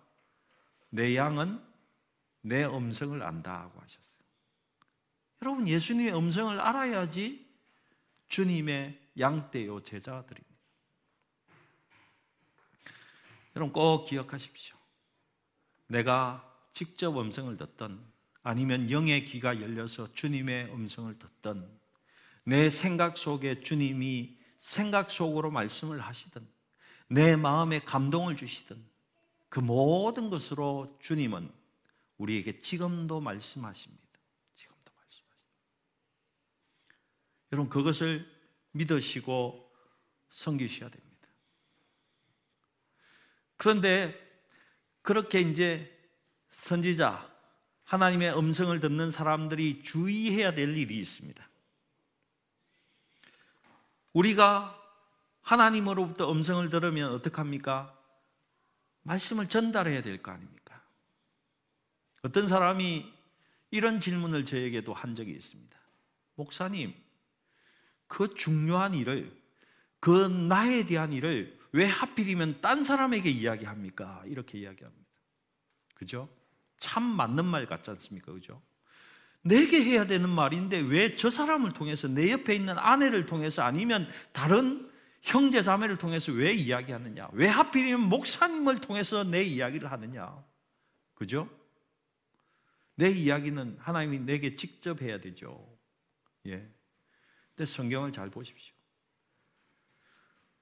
내 0.89 1.15
양은 1.15 1.63
내 2.41 2.65
음성을 2.65 3.21
안다고 3.21 3.79
하셨어요. 3.79 4.23
여러분 5.43 5.67
예수님의 5.67 6.15
음성을 6.15 6.59
알아야지 6.59 7.45
주님의 8.27 9.06
양떼요 9.19 9.81
제자들입니다. 9.81 10.57
여러분 13.55 13.73
꼭 13.73 14.05
기억하십시오. 14.05 14.75
내가 15.87 16.43
직접 16.71 17.19
음성을 17.19 17.55
듣던 17.57 17.99
아니면 18.43 18.91
영의 18.91 19.25
귀가 19.25 19.59
열려서 19.59 20.13
주님의 20.13 20.73
음성을 20.73 21.17
듣던 21.17 21.69
내 22.43 22.69
생각 22.69 23.17
속에 23.17 23.61
주님이 23.61 24.37
생각 24.57 25.09
속으로 25.09 25.51
말씀을 25.51 25.99
하시던 25.99 26.47
내 27.09 27.35
마음에 27.35 27.79
감동을 27.79 28.35
주시던 28.35 28.83
그 29.49 29.59
모든 29.59 30.29
것으로 30.29 30.97
주님은 31.01 31.51
우리에게 32.17 32.59
지금도 32.59 33.21
말씀하십니다. 33.21 34.03
지금도 34.55 34.91
말씀하십니다. 34.95 35.47
여러분 37.51 37.69
그것을 37.69 38.36
믿으시고 38.77 39.71
섬기셔야 40.29 40.89
됩니다. 40.89 41.27
그런데 43.57 44.15
그렇게 45.01 45.39
이제 45.41 45.93
선지자 46.49 47.27
하나님의 47.85 48.37
음성을 48.37 48.77
듣는 48.79 49.11
사람들이 49.11 49.81
주의해야 49.83 50.53
될 50.53 50.75
일이 50.75 50.99
있습니다. 50.99 51.47
우리가 54.13 54.73
하나님으로부터 55.41 56.31
음성을 56.31 56.69
들으면 56.69 57.11
어떡합니까? 57.13 57.97
말씀을 59.03 59.47
전달해야 59.47 60.01
될 60.01 60.21
거 60.21 60.31
아닙니까? 60.31 60.83
어떤 62.23 62.47
사람이 62.47 63.13
이런 63.71 64.01
질문을 64.01 64.43
저에게도 64.43 64.93
한 64.93 65.15
적이 65.15 65.31
있습니다. 65.31 65.77
목사님, 66.35 66.93
그 68.07 68.33
중요한 68.33 68.93
일을, 68.93 69.31
그 69.99 70.27
나에 70.27 70.85
대한 70.85 71.13
일을 71.13 71.57
왜 71.71 71.85
하필이면 71.85 72.61
딴 72.61 72.83
사람에게 72.83 73.29
이야기합니까? 73.29 74.23
이렇게 74.25 74.59
이야기합니다. 74.59 75.05
그죠? 75.95 76.29
참 76.77 77.03
맞는 77.03 77.45
말 77.45 77.65
같지 77.65 77.89
않습니까? 77.91 78.31
그죠? 78.31 78.61
내게 79.41 79.83
해야 79.83 80.05
되는 80.05 80.29
말인데 80.29 80.79
왜 80.79 81.15
저 81.15 81.29
사람을 81.29 81.71
통해서 81.73 82.07
내 82.07 82.31
옆에 82.31 82.53
있는 82.55 82.77
아내를 82.77 83.25
통해서 83.25 83.63
아니면 83.63 84.07
다른 84.31 84.89
형제 85.21 85.61
자매를 85.61 85.97
통해서 85.97 86.31
왜 86.31 86.53
이야기하느냐? 86.53 87.29
왜 87.33 87.47
하필이면 87.47 88.01
목사님을 88.01 88.81
통해서 88.81 89.23
내 89.23 89.43
이야기를 89.43 89.91
하느냐? 89.91 90.43
그죠? 91.15 91.49
내 92.95 93.09
이야기는 93.09 93.77
하나님이 93.79 94.19
내게 94.19 94.55
직접 94.55 95.01
해야 95.01 95.19
되죠. 95.19 95.77
예. 96.47 96.67
근데 97.57 97.65
성경을 97.65 98.11
잘 98.11 98.29
보십시오. 98.29 98.75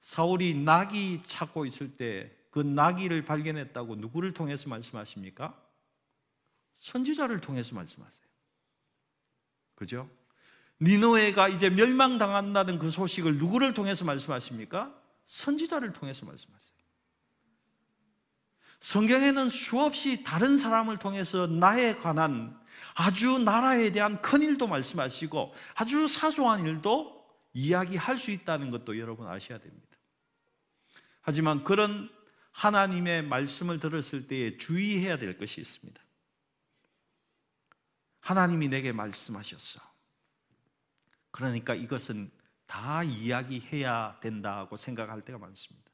사울이 0.00 0.54
낙이 0.54 1.22
찾고 1.26 1.66
있을 1.66 1.98
때그 1.98 2.60
낙이를 2.60 3.22
발견했다고 3.22 3.96
누구를 3.96 4.32
통해서 4.32 4.70
말씀하십니까? 4.70 5.62
선지자를 6.74 7.42
통해서 7.42 7.74
말씀하세요. 7.74 8.26
그죠? 9.74 10.08
니노에가 10.80 11.48
이제 11.48 11.68
멸망당한다는 11.68 12.78
그 12.78 12.90
소식을 12.90 13.36
누구를 13.36 13.74
통해서 13.74 14.06
말씀하십니까? 14.06 14.98
선지자를 15.26 15.92
통해서 15.92 16.24
말씀하세요. 16.24 16.76
성경에는 18.80 19.50
수없이 19.50 20.24
다른 20.24 20.56
사람을 20.56 20.96
통해서 20.96 21.46
나에 21.46 21.96
관한 21.96 22.58
아주 22.98 23.38
나라에 23.38 23.92
대한 23.92 24.22
큰 24.22 24.42
일도 24.42 24.66
말씀하시고 24.66 25.54
아주 25.74 26.08
사소한 26.08 26.66
일도 26.66 27.14
이야기할 27.52 28.18
수 28.18 28.30
있다는 28.30 28.70
것도 28.70 28.98
여러분 28.98 29.28
아셔야 29.28 29.58
됩니다. 29.58 29.86
하지만 31.20 31.62
그런 31.62 32.10
하나님의 32.52 33.22
말씀을 33.24 33.80
들었을 33.80 34.26
때에 34.26 34.56
주의해야 34.56 35.18
될 35.18 35.36
것이 35.36 35.60
있습니다. 35.60 36.00
하나님이 38.20 38.68
내게 38.68 38.92
말씀하셨어. 38.92 39.78
그러니까 41.30 41.74
이것은 41.74 42.30
다 42.66 43.02
이야기해야 43.02 44.20
된다고 44.22 44.78
생각할 44.78 45.20
때가 45.20 45.38
많습니다. 45.38 45.90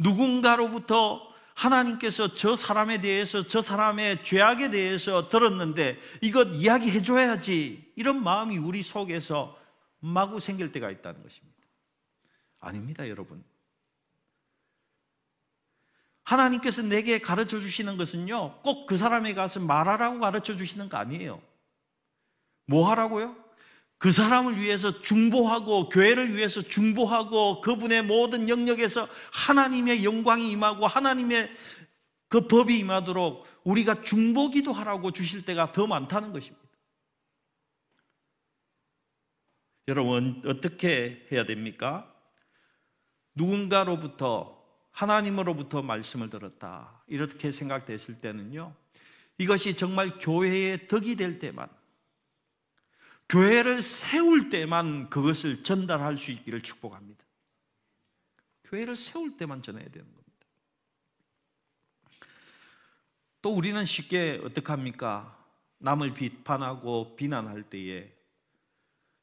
누군가로부터 0.00 1.32
하나님께서 1.54 2.34
저 2.34 2.56
사람에 2.56 3.00
대해서 3.00 3.46
저 3.46 3.60
사람의 3.60 4.24
죄악에 4.24 4.70
대해서 4.70 5.28
들었는데 5.28 5.98
이것 6.22 6.48
이야기해 6.54 7.02
줘야지 7.02 7.92
이런 7.96 8.22
마음이 8.22 8.56
우리 8.58 8.82
속에서 8.82 9.58
마구 10.00 10.40
생길 10.40 10.72
때가 10.72 10.90
있다는 10.90 11.22
것입니다. 11.22 11.58
아닙니다, 12.60 13.08
여러분. 13.08 13.44
하나님께서 16.24 16.82
내게 16.82 17.18
가르쳐 17.18 17.58
주시는 17.58 17.96
것은요, 17.96 18.60
꼭 18.62 18.86
그 18.86 18.96
사람에 18.96 19.34
가서 19.34 19.60
말하라고 19.60 20.20
가르쳐 20.20 20.56
주시는 20.56 20.88
거 20.88 20.96
아니에요. 20.96 21.42
뭐 22.66 22.88
하라고요? 22.90 23.36
그 24.00 24.12
사람을 24.12 24.58
위해서 24.58 25.02
중보하고, 25.02 25.90
교회를 25.90 26.34
위해서 26.34 26.62
중보하고, 26.62 27.60
그분의 27.60 28.02
모든 28.02 28.48
영역에서 28.48 29.06
하나님의 29.30 30.04
영광이 30.04 30.50
임하고, 30.52 30.86
하나님의 30.86 31.54
그 32.28 32.48
법이 32.48 32.78
임하도록 32.78 33.46
우리가 33.64 34.02
중보기도 34.02 34.72
하라고 34.72 35.10
주실 35.10 35.44
때가 35.44 35.72
더 35.72 35.86
많다는 35.86 36.32
것입니다. 36.32 36.66
여러분, 39.86 40.40
어떻게 40.46 41.28
해야 41.30 41.44
됩니까? 41.44 42.10
누군가로부터 43.34 44.64
하나님으로부터 44.92 45.82
말씀을 45.82 46.30
들었다. 46.30 47.04
이렇게 47.06 47.52
생각됐을 47.52 48.22
때는요. 48.22 48.74
이것이 49.36 49.76
정말 49.76 50.18
교회의 50.18 50.88
덕이 50.88 51.16
될 51.16 51.38
때만 51.38 51.68
교회를 53.30 53.80
세울 53.80 54.50
때만 54.50 55.08
그것을 55.08 55.62
전달할 55.62 56.18
수 56.18 56.32
있기를 56.32 56.62
축복합니다. 56.62 57.24
교회를 58.64 58.96
세울 58.96 59.36
때만 59.36 59.62
전해야 59.62 59.88
되는 59.88 60.04
겁니다. 60.04 60.46
또 63.40 63.54
우리는 63.54 63.82
쉽게 63.84 64.40
어떻게 64.44 64.66
합니까? 64.66 65.38
남을 65.78 66.12
비판하고 66.12 67.14
비난할 67.14 67.62
때에 67.62 68.12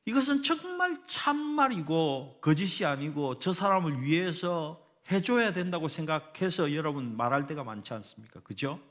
이것은 0.05 0.41
정말 0.41 1.05
참말이고 1.05 2.39
거짓이 2.41 2.85
아니고 2.85 3.39
저 3.39 3.51
사람을 3.51 4.03
위해서 4.03 4.81
해줘야 5.11 5.51
된다고 5.51 5.89
생각해서 5.89 6.73
여러분 6.73 7.17
말할 7.17 7.45
때가 7.45 7.65
많지 7.65 7.93
않습니까? 7.93 8.39
그죠? 8.39 8.81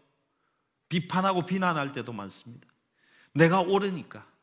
비판하고 0.91 1.47
비난할 1.47 1.93
때도 1.93 2.13
많습니다. 2.13 2.69
내가 3.33 3.61
옳으니까. 3.61 4.36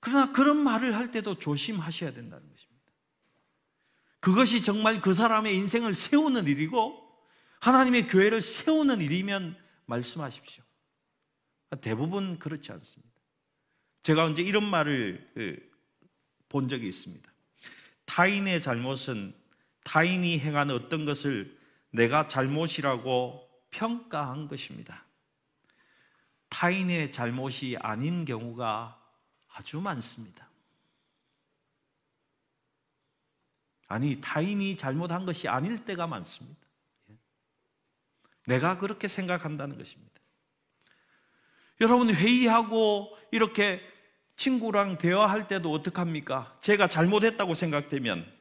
그러나 0.00 0.32
그런 0.32 0.56
말을 0.56 0.94
할 0.96 1.10
때도 1.10 1.38
조심하셔야 1.38 2.12
된다는 2.12 2.48
것입니다. 2.50 2.70
그것이 4.20 4.62
정말 4.62 5.00
그 5.00 5.14
사람의 5.14 5.56
인생을 5.56 5.94
세우는 5.94 6.46
일이고 6.46 7.08
하나님의 7.60 8.08
교회를 8.08 8.40
세우는 8.40 9.00
일이면 9.00 9.56
말씀하십시오. 9.86 10.64
대부분 11.80 12.38
그렇지 12.38 12.72
않습니다. 12.72 13.10
제가 14.02 14.24
언제 14.24 14.42
이런 14.42 14.64
말을 14.64 15.30
그, 15.34 15.70
본 16.48 16.68
적이 16.68 16.88
있습니다. 16.88 17.30
타인의 18.06 18.60
잘못은 18.60 19.34
타인이 19.84 20.38
행한 20.40 20.70
어떤 20.70 21.04
것을 21.04 21.58
내가 21.90 22.26
잘못이라고 22.26 23.48
평가한 23.70 24.48
것입니다. 24.48 25.04
타인의 26.48 27.12
잘못이 27.12 27.76
아닌 27.80 28.24
경우가 28.24 28.99
아주 29.60 29.78
많습니다. 29.78 30.48
아니, 33.88 34.18
타인이 34.20 34.76
잘못한 34.78 35.26
것이 35.26 35.48
아닐 35.48 35.84
때가 35.84 36.06
많습니다. 36.06 36.60
예. 37.10 37.18
내가 38.46 38.78
그렇게 38.78 39.06
생각한다는 39.06 39.76
것입니다. 39.76 40.18
여러분, 41.82 42.08
회의하고 42.08 43.14
이렇게 43.32 43.82
친구랑 44.36 44.96
대화할 44.96 45.46
때도 45.46 45.70
어떡합니까? 45.72 46.56
제가 46.62 46.88
잘못했다고 46.88 47.54
생각되면 47.54 48.32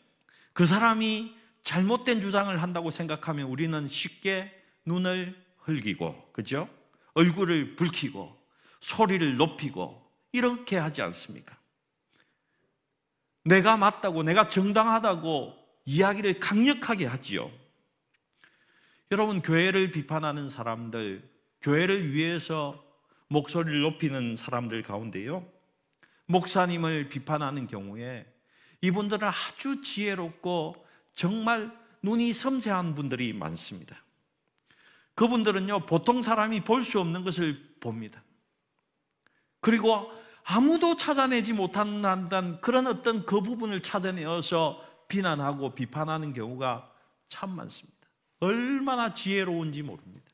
그 0.54 0.66
사람이 0.66 1.36
잘못된 1.64 2.22
주장을 2.22 2.62
한다고 2.62 2.92
생각하면 2.92 3.48
우리는 3.48 3.88
쉽게 3.88 4.54
눈을 4.86 5.36
흘기고, 5.58 6.32
그죠? 6.32 6.70
얼굴을 7.14 7.76
붉히고, 7.76 8.42
소리를 8.80 9.36
높이고, 9.36 9.99
이렇게 10.32 10.78
하지 10.78 11.02
않습니까? 11.02 11.58
내가 13.44 13.78
맞다고, 13.78 14.24
내가 14.24 14.48
정당하다고 14.50 15.58
이야기를 15.86 16.40
강력하게 16.40 17.06
하지요. 17.06 17.52
여러분, 19.12 19.42
교회를 19.42 19.92
비판하는 19.92 20.50
사람들, 20.50 21.28
교회를 21.62 22.14
위해서 22.14 22.84
목소리를 23.28 23.82
높이는 23.82 24.36
사람들 24.36 24.84
가운데요. 24.84 25.48
목사님을 26.28 27.10
비판하는 27.10 27.68
경우에 27.68 28.26
이분들은 28.82 29.28
아주 29.28 29.82
지혜롭고 29.82 30.86
정말 31.16 31.76
눈이 32.04 32.34
섬세한 32.34 32.96
분들이 32.96 33.34
많습니다. 33.34 33.98
그분들은요, 35.16 35.86
보통 35.86 36.22
사람이 36.22 36.62
볼 36.62 36.84
수 36.84 37.00
없는 37.00 37.24
것을 37.24 37.76
봅니다. 37.80 38.24
그리고 39.62 40.12
아무도 40.44 40.98
찾아내지 40.98 41.54
못한다는 41.54 42.60
그런 42.62 42.88
어떤 42.88 43.26
그 43.26 43.42
부분을 43.42 43.82
찾아내어서 43.82 44.84
비난하고 45.08 45.76
비판하는 45.76 46.34
경우가 46.34 46.92
참 47.28 47.52
많습니다. 47.52 48.00
얼마나 48.40 49.14
지혜로운지 49.14 49.84
모릅니다. 49.84 50.32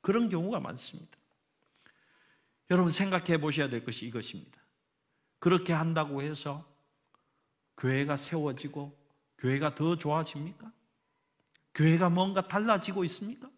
그런 0.00 0.28
경우가 0.28 0.60
많습니다. 0.60 1.16
여러분 2.70 2.90
생각해 2.90 3.38
보셔야 3.40 3.68
될 3.68 3.84
것이 3.84 4.06
이것입니다. 4.06 4.60
그렇게 5.38 5.72
한다고 5.72 6.22
해서 6.22 6.66
교회가 7.76 8.16
세워지고 8.16 8.96
교회가 9.38 9.74
더 9.74 9.96
좋아집니까? 9.96 10.72
교회가 11.74 12.08
뭔가 12.08 12.46
달라지고 12.46 13.04
있습니까? 13.04 13.50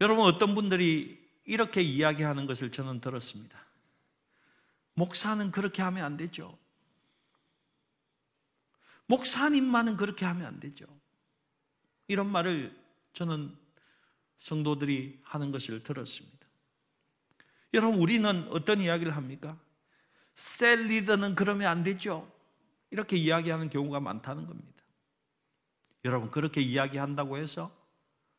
여러분 0.00 0.24
어떤 0.24 0.54
분들이 0.54 1.27
이렇게 1.48 1.80
이야기하는 1.80 2.46
것을 2.46 2.70
저는 2.70 3.00
들었습니다. 3.00 3.58
목사는 4.92 5.50
그렇게 5.50 5.80
하면 5.80 6.04
안 6.04 6.18
되죠. 6.18 6.58
목사님만은 9.06 9.96
그렇게 9.96 10.26
하면 10.26 10.46
안 10.46 10.60
되죠. 10.60 10.84
이런 12.06 12.30
말을 12.30 12.78
저는 13.14 13.56
성도들이 14.36 15.20
하는 15.22 15.50
것을 15.50 15.82
들었습니다. 15.82 16.46
여러분, 17.72 17.98
우리는 17.98 18.46
어떤 18.50 18.82
이야기를 18.82 19.16
합니까? 19.16 19.58
셀 20.34 20.82
리더는 20.82 21.34
그러면 21.34 21.68
안 21.68 21.82
되죠. 21.82 22.30
이렇게 22.90 23.16
이야기하는 23.16 23.70
경우가 23.70 24.00
많다는 24.00 24.46
겁니다. 24.46 24.82
여러분, 26.04 26.30
그렇게 26.30 26.60
이야기한다고 26.60 27.38
해서 27.38 27.74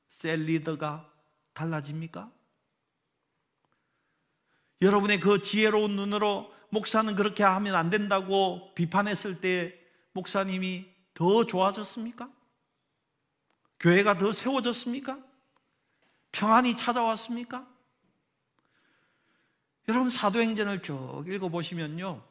셀 0.09 0.43
리더가 0.43 1.11
달라집니까? 1.53 2.38
여러분의 4.81 5.19
그 5.19 5.41
지혜로운 5.41 5.95
눈으로 5.95 6.53
목사는 6.69 7.15
그렇게 7.15 7.43
하면 7.43 7.75
안 7.75 7.89
된다고 7.89 8.73
비판했을 8.75 9.41
때 9.41 9.77
목사님이 10.13 10.87
더 11.13 11.45
좋아졌습니까? 11.45 12.29
교회가 13.79 14.17
더 14.17 14.31
세워졌습니까? 14.31 15.17
평안이 16.31 16.77
찾아왔습니까? 16.77 17.67
여러분 19.89 20.11
사도행전을 20.11 20.83
쭉 20.83 21.25
읽어보시면요 21.27 22.23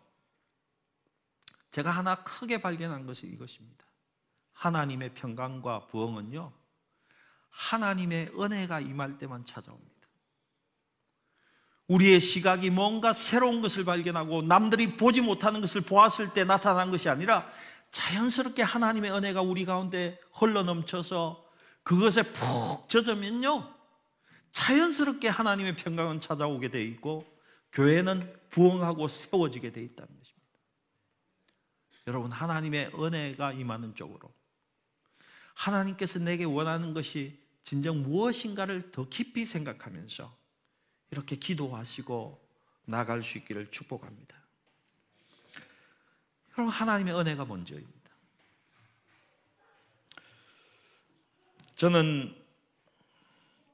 제가 1.71 1.91
하나 1.91 2.23
크게 2.23 2.61
발견한 2.61 3.05
것이 3.05 3.27
이것입니다 3.27 3.85
하나님의 4.53 5.15
평강과 5.15 5.89
부흥은요 5.89 6.53
하나님의 7.51 8.31
은혜가 8.39 8.79
임할 8.81 9.19
때만 9.19 9.45
찾아옵니다 9.45 9.88
우리의 11.89 12.21
시각이 12.21 12.71
뭔가 12.71 13.13
새로운 13.13 13.63
것을 13.63 13.85
발견하고 13.85 14.43
남들이 14.43 14.97
보지 14.97 15.23
못하는 15.23 15.61
것을 15.61 15.81
보았을 15.81 16.35
때 16.35 16.45
나타난 16.45 16.91
것이 16.91 17.09
아니라 17.09 17.51
자연스럽게 17.91 18.63
하나님의 18.63 19.11
은혜가 19.11 19.41
우리 19.41 19.65
가운데 19.65 20.21
흘러 20.33 20.63
넘쳐서 20.63 21.45
그것에 21.83 22.23
푹 22.23 22.89
젖으면요. 22.89 23.75
자연스럽게 24.51 25.29
하나님의 25.29 25.77
평강은 25.77 26.21
찾아오게 26.21 26.69
돼 26.69 26.85
있고 26.85 27.27
교회는 27.73 28.35
부흥하고 28.51 29.09
세워지게 29.09 29.73
돼 29.73 29.83
있다는 29.83 30.09
것입니다. 30.09 30.49
여러분 32.07 32.31
하나님의 32.31 32.91
은혜가 32.95 33.53
임하는 33.53 33.95
쪽으로 33.95 34.31
하나님께서 35.55 36.19
내게 36.19 36.45
원하는 36.45 36.93
것이 36.93 37.39
진정 37.65 38.03
무엇인가를 38.03 38.91
더 38.91 39.09
깊이 39.09 39.45
생각하면서 39.45 40.38
이렇게 41.11 41.37
기도하시고 41.37 42.49
나갈 42.85 43.23
수 43.23 43.39
있기를 43.39 43.71
축복합니다. 43.71 44.37
그럼 46.53 46.69
하나님의 46.69 47.15
은혜가 47.15 47.45
먼저입니다. 47.45 47.99
저는 51.77 52.35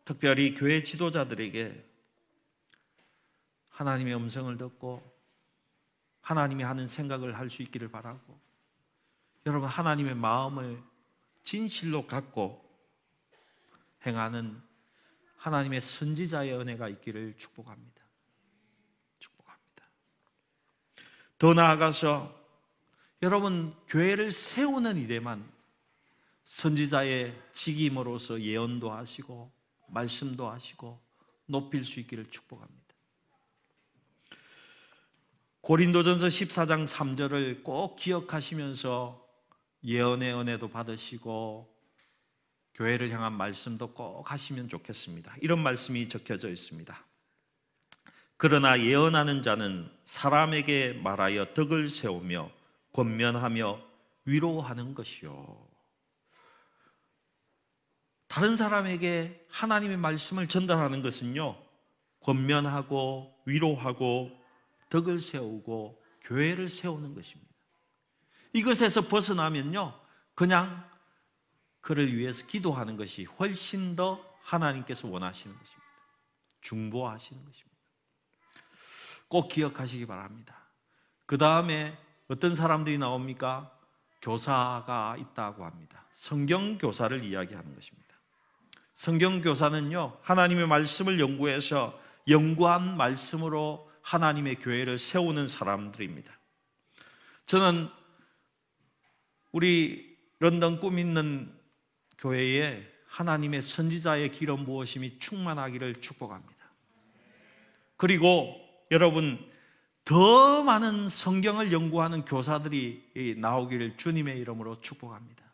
특별히 0.04 0.54
교회 0.54 0.82
지도자들에게 0.82 1.82
하나님의 3.70 4.14
음성을 4.14 4.54
듣고 4.56 5.02
하나님이 6.20 6.62
하는 6.62 6.86
생각을 6.86 7.36
할 7.36 7.50
수 7.50 7.62
있기를 7.62 7.90
바라고 7.90 8.38
여러분 9.46 9.68
하나님의 9.68 10.14
마음을 10.14 10.82
진실로 11.42 12.06
갖고 12.06 12.64
행하는 14.06 14.60
하나님의 15.44 15.82
선지자의 15.82 16.54
은혜가 16.54 16.88
있기를 16.88 17.34
축복합니다. 17.36 18.02
축복합니다. 19.18 19.84
더 21.36 21.52
나아가서 21.52 22.34
여러분 23.20 23.74
교회를 23.86 24.32
세우는 24.32 24.96
일에만 24.96 25.46
선지자의 26.44 27.38
직임으로서 27.52 28.40
예언도 28.40 28.90
하시고 28.90 29.52
말씀도 29.88 30.48
하시고 30.48 30.98
높일 31.44 31.84
수 31.84 32.00
있기를 32.00 32.30
축복합니다. 32.30 32.82
고린도전서 35.60 36.26
14장 36.26 36.86
3절을 36.86 37.62
꼭 37.62 37.96
기억하시면서 37.96 39.22
예언의 39.84 40.34
은혜도 40.34 40.70
받으시고 40.70 41.73
교회를 42.74 43.10
향한 43.10 43.32
말씀도 43.34 43.92
꼭 43.94 44.30
하시면 44.30 44.68
좋겠습니다. 44.68 45.34
이런 45.40 45.62
말씀이 45.62 46.08
적혀져 46.08 46.48
있습니다. 46.48 47.04
그러나 48.36 48.80
예언하는 48.80 49.42
자는 49.42 49.90
사람에게 50.04 50.94
말하여 50.94 51.54
덕을 51.54 51.88
세우며 51.88 52.50
권면하며 52.92 53.80
위로하는 54.24 54.94
것이요. 54.94 55.64
다른 58.26 58.56
사람에게 58.56 59.46
하나님의 59.48 59.96
말씀을 59.96 60.48
전달하는 60.48 61.02
것은요, 61.02 61.56
권면하고 62.20 63.32
위로하고 63.46 64.32
덕을 64.88 65.20
세우고 65.20 66.02
교회를 66.22 66.68
세우는 66.68 67.14
것입니다. 67.14 67.52
이것에서 68.52 69.02
벗어나면요, 69.02 69.94
그냥 70.34 70.84
그를 71.84 72.16
위해서 72.16 72.46
기도하는 72.46 72.96
것이 72.96 73.24
훨씬 73.24 73.94
더 73.94 74.24
하나님께서 74.40 75.06
원하시는 75.06 75.54
것입니다. 75.54 75.84
중보하시는 76.62 77.44
것입니다. 77.44 77.76
꼭 79.28 79.50
기억하시기 79.50 80.06
바랍니다. 80.06 80.56
그 81.26 81.36
다음에 81.36 81.96
어떤 82.28 82.54
사람들이 82.54 82.96
나옵니까? 82.96 83.70
교사가 84.22 85.18
있다고 85.18 85.66
합니다. 85.66 86.06
성경 86.14 86.78
교사를 86.78 87.22
이야기하는 87.22 87.74
것입니다. 87.74 88.14
성경 88.94 89.42
교사는요, 89.42 90.16
하나님의 90.22 90.66
말씀을 90.66 91.20
연구해서 91.20 92.00
연구한 92.28 92.96
말씀으로 92.96 93.90
하나님의 94.00 94.56
교회를 94.56 94.96
세우는 94.96 95.48
사람들입니다. 95.48 96.32
저는 97.44 97.90
우리 99.52 100.16
런던 100.38 100.80
꿈 100.80 100.98
있는 100.98 101.52
교회에 102.24 102.90
하나님의 103.06 103.60
선지자의 103.60 104.32
기름 104.32 104.64
부으심이 104.64 105.18
충만하기를 105.18 106.00
축복합니다. 106.00 106.54
그리고 107.98 108.56
여러분 108.90 109.38
더 110.06 110.62
많은 110.62 111.10
성경을 111.10 111.70
연구하는 111.70 112.24
교사들이 112.24 113.36
나오기를 113.38 113.98
주님의 113.98 114.38
이름으로 114.40 114.80
축복합니다. 114.80 115.44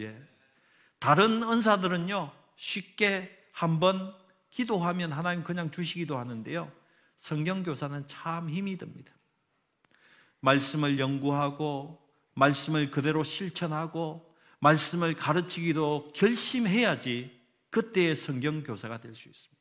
예. 0.00 0.18
다른 0.98 1.42
은사들은요 1.42 2.32
쉽게 2.56 3.42
한번 3.52 4.14
기도하면 4.50 5.12
하나님 5.12 5.44
그냥 5.44 5.70
주시기도 5.70 6.16
하는데요. 6.16 6.72
성경 7.18 7.62
교사는 7.62 8.06
참 8.06 8.48
힘이 8.48 8.78
듭니다. 8.78 9.12
말씀을 10.40 10.98
연구하고 10.98 12.02
말씀을 12.34 12.90
그대로 12.90 13.22
실천하고 13.22 14.34
말씀을 14.60 15.14
가르치기도 15.14 16.12
결심해야지 16.14 17.30
그때의 17.70 18.16
성경 18.16 18.62
교사가 18.62 19.00
될 19.00 19.14
수 19.14 19.28
있습니다. 19.28 19.56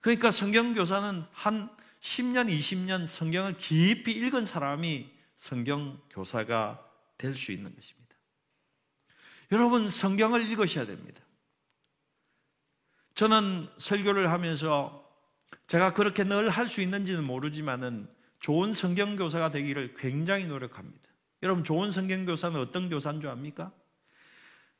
그러니까 0.00 0.30
성경 0.30 0.74
교사는 0.74 1.22
한 1.32 1.76
10년, 2.00 2.48
20년 2.48 3.06
성경을 3.06 3.58
깊이 3.58 4.12
읽은 4.12 4.46
사람이 4.46 5.10
성경 5.36 6.00
교사가 6.10 6.86
될 7.18 7.34
수 7.34 7.52
있는 7.52 7.74
것입니다. 7.74 8.16
여러분 9.52 9.88
성경을 9.88 10.42
읽으셔야 10.50 10.86
됩니다. 10.86 11.22
저는 13.14 13.68
설교를 13.76 14.30
하면서 14.30 15.06
제가 15.66 15.92
그렇게 15.92 16.24
늘 16.24 16.48
할 16.48 16.68
수 16.68 16.80
있는지는 16.80 17.24
모르지만은 17.24 18.08
좋은 18.38 18.72
성경 18.72 19.16
교사가 19.16 19.50
되기를 19.50 19.94
굉장히 19.94 20.46
노력합니다. 20.46 20.99
여러분 21.42 21.64
좋은 21.64 21.90
성경 21.90 22.26
교사는 22.26 22.58
어떤 22.60 22.88
교사인 22.88 23.20
줄 23.20 23.30
압니까? 23.30 23.72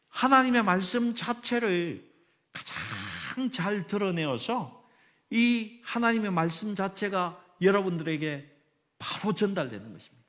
하나님의 0.08 0.62
말씀 0.62 1.14
자체를 1.14 2.08
가장 2.52 3.50
잘 3.50 3.86
드러내어서 3.86 4.84
이 5.30 5.80
하나님의 5.84 6.32
말씀 6.32 6.74
자체가 6.74 7.42
여러분들에게 7.62 8.50
바로 8.98 9.32
전달되는 9.32 9.92
것입니다. 9.92 10.20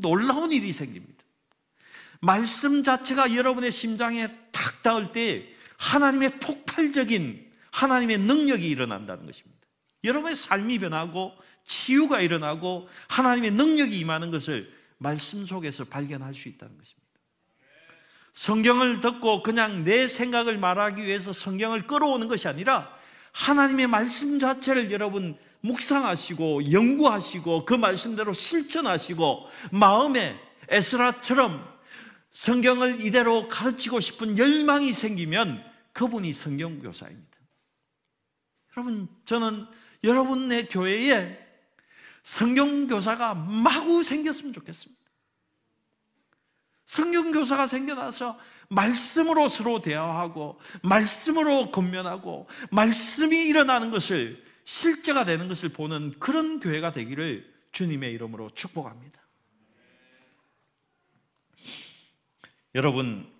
놀라운 0.00 0.52
일이 0.52 0.72
생깁니다. 0.72 1.22
말씀 2.20 2.82
자체가 2.82 3.34
여러분의 3.34 3.72
심장에 3.72 4.28
탁 4.52 4.82
닿을 4.82 5.12
때 5.12 5.52
하나님의 5.78 6.38
폭발적인 6.38 7.50
하나님의 7.72 8.18
능력이 8.18 8.68
일어난다는 8.68 9.26
것입니다. 9.26 9.60
여러분의 10.04 10.36
삶이 10.36 10.78
변하고 10.78 11.32
치유가 11.64 12.20
일어나고 12.20 12.88
하나님의 13.08 13.52
능력이 13.52 13.98
임하는 13.98 14.30
것을 14.30 14.72
말씀 15.02 15.44
속에서 15.44 15.84
발견할 15.84 16.34
수 16.34 16.48
있다는 16.48 16.78
것입니다. 16.78 17.02
성경을 18.32 19.00
듣고 19.00 19.42
그냥 19.42 19.84
내 19.84 20.08
생각을 20.08 20.58
말하기 20.58 21.02
위해서 21.04 21.32
성경을 21.32 21.86
끌어오는 21.86 22.28
것이 22.28 22.48
아니라 22.48 22.96
하나님의 23.32 23.86
말씀 23.86 24.38
자체를 24.38 24.90
여러분 24.90 25.36
묵상하시고 25.60 26.72
연구하시고 26.72 27.64
그 27.64 27.74
말씀대로 27.74 28.32
실천하시고 28.32 29.48
마음에 29.70 30.38
에스라처럼 30.68 31.70
성경을 32.30 33.04
이대로 33.04 33.48
가르치고 33.48 34.00
싶은 34.00 34.38
열망이 34.38 34.92
생기면 34.92 35.62
그분이 35.92 36.32
성경 36.32 36.80
교사입니다. 36.80 37.28
여러분 38.76 39.08
저는 39.26 39.66
여러분의 40.02 40.68
교회에 40.68 41.41
성경 42.22 42.86
교사가 42.86 43.34
마구 43.34 44.02
생겼으면 44.02 44.52
좋겠습니다. 44.52 45.02
성경 46.86 47.32
교사가 47.32 47.66
생겨나서 47.66 48.38
말씀으로 48.68 49.48
서로 49.48 49.80
대화하고 49.80 50.60
말씀으로 50.82 51.70
건면하고 51.70 52.48
말씀이 52.70 53.36
일어나는 53.46 53.90
것을 53.90 54.44
실제가 54.64 55.24
되는 55.24 55.48
것을 55.48 55.70
보는 55.70 56.18
그런 56.18 56.60
교회가 56.60 56.92
되기를 56.92 57.50
주님의 57.72 58.12
이름으로 58.12 58.50
축복합니다. 58.54 59.20
여러분 62.74 63.30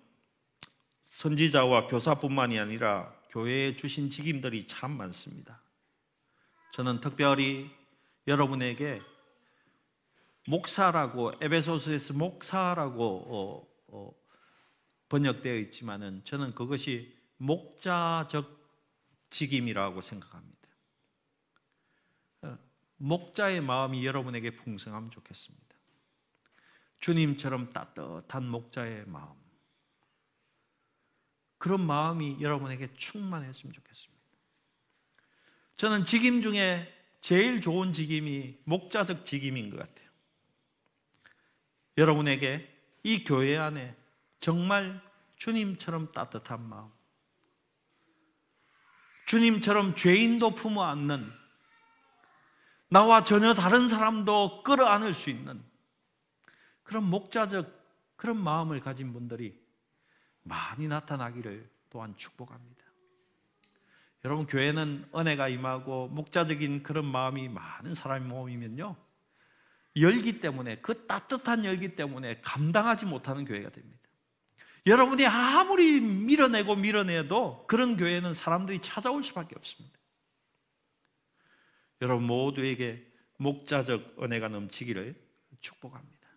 선지자와 1.01 1.87
교사뿐만이 1.87 2.59
아니라 2.59 3.13
교회에 3.29 3.75
주신 3.75 4.09
직임들이 4.09 4.67
참 4.67 4.91
많습니다. 4.91 5.61
저는 6.73 6.99
특별히 6.99 7.71
여러분에게 8.27 9.01
목사라고 10.47 11.33
에베소서에서 11.41 12.13
목사라고 12.13 13.03
어, 13.27 13.67
어, 13.87 14.13
번역되어 15.09 15.55
있지만은 15.55 16.23
저는 16.25 16.53
그것이 16.55 17.17
목자적 17.37 18.61
직임이라고 19.29 20.01
생각합니다. 20.01 20.69
어, 22.41 22.57
목자의 22.97 23.61
마음이 23.61 24.05
여러분에게 24.05 24.51
풍성하면 24.51 25.11
좋겠습니다. 25.11 25.63
주님처럼 26.99 27.69
따뜻한 27.69 28.47
목자의 28.47 29.05
마음. 29.07 29.33
그런 31.57 31.85
마음이 31.85 32.37
여러분에게 32.41 32.93
충만했으면 32.93 33.73
좋겠습니다. 33.73 34.23
저는 35.75 36.05
직임 36.05 36.41
중에 36.41 37.02
제일 37.23 37.61
좋은 37.61 37.93
직임이 37.93 38.59
목자적 38.65 39.25
직임인 39.25 39.69
것 39.69 39.77
같아요. 39.77 40.09
여러분에게 41.97 42.69
이 43.03 43.23
교회 43.23 43.57
안에 43.57 43.95
정말 44.41 45.01
주님처럼 45.37 46.11
따뜻한 46.11 46.67
마음, 46.67 46.91
주님처럼 49.25 49.95
죄인도 49.95 50.53
품어 50.53 50.83
안는 50.83 51.31
나와 52.89 53.23
전혀 53.23 53.53
다른 53.53 53.87
사람도 53.87 54.63
끌어 54.63 54.87
안을 54.87 55.13
수 55.13 55.29
있는 55.29 55.63
그런 56.83 57.05
목자적 57.05 57.71
그런 58.17 58.43
마음을 58.43 58.81
가진 58.81 59.13
분들이 59.13 59.57
많이 60.41 60.89
나타나기를 60.89 61.71
또한 61.89 62.17
축복합니다. 62.17 62.82
여러분 64.25 64.45
교회는 64.45 65.05
은혜가 65.13 65.49
임하고 65.49 66.07
목자적인 66.07 66.83
그런 66.83 67.05
마음이 67.05 67.49
많은 67.49 67.93
사람이 67.93 68.25
모이면요 68.25 68.95
열기 69.97 70.39
때문에 70.39 70.77
그 70.77 71.05
따뜻한 71.07 71.65
열기 71.65 71.95
때문에 71.95 72.41
감당하지 72.41 73.05
못하는 73.05 73.45
교회가 73.45 73.69
됩니다. 73.69 73.99
여러분이 74.85 75.25
아무리 75.25 76.01
밀어내고 76.01 76.75
밀어내도 76.75 77.65
그런 77.67 77.95
교회는 77.95 78.33
사람들이 78.33 78.79
찾아올 78.79 79.23
수밖에 79.23 79.55
없습니다. 79.55 79.97
여러분 82.01 82.25
모두에게 82.25 83.05
목자적 83.37 84.21
은혜가 84.21 84.49
넘치기를 84.49 85.15
축복합니다. 85.61 86.27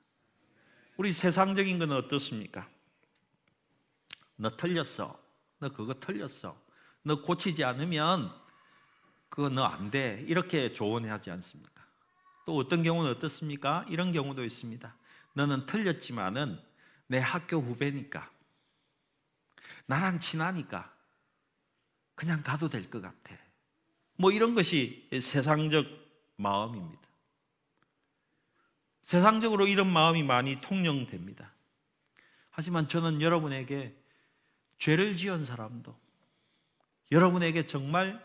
우리 0.97 1.13
세상적인 1.13 1.79
건 1.79 1.93
어떻습니까? 1.93 2.69
너 4.37 4.57
틀렸어. 4.57 5.19
너 5.59 5.69
그거 5.71 5.95
틀렸어. 5.95 6.66
너 7.07 7.23
고치지 7.23 7.63
않으면 7.63 8.35
그거 9.29 9.49
너 9.49 9.65
안 9.65 9.91
돼. 9.91 10.25
이렇게 10.27 10.73
조언하지 10.73 11.31
않습니까? 11.31 11.87
또 12.45 12.57
어떤 12.57 12.83
경우는 12.83 13.11
어떻습니까? 13.13 13.85
이런 13.89 14.11
경우도 14.13 14.45
있습니다. 14.45 14.97
너는 15.35 15.67
틀렸지만은 15.67 16.61
내 17.07 17.19
학교 17.19 17.59
후배니까 17.59 18.29
나랑 19.87 20.19
친하니까 20.19 20.93
그냥 22.17 22.43
가도 22.43 22.69
될 22.69 22.91
것 22.91 23.01
같아. 23.01 23.37
뭐 24.17 24.33
이런 24.33 24.55
것이 24.55 25.09
세상적 25.13 25.87
마음입니다. 26.37 27.03
세상적으로 29.03 29.69
이런 29.69 29.93
마음이 29.93 30.25
많이 30.25 30.61
통용됩니다. 30.61 31.53
하지만 32.51 32.89
저는 32.89 33.21
여러분에게 33.23 33.95
죄를 34.79 35.17
지은 35.17 35.45
사람도 35.45 36.06
여러분에게 37.11 37.67
정말 37.67 38.25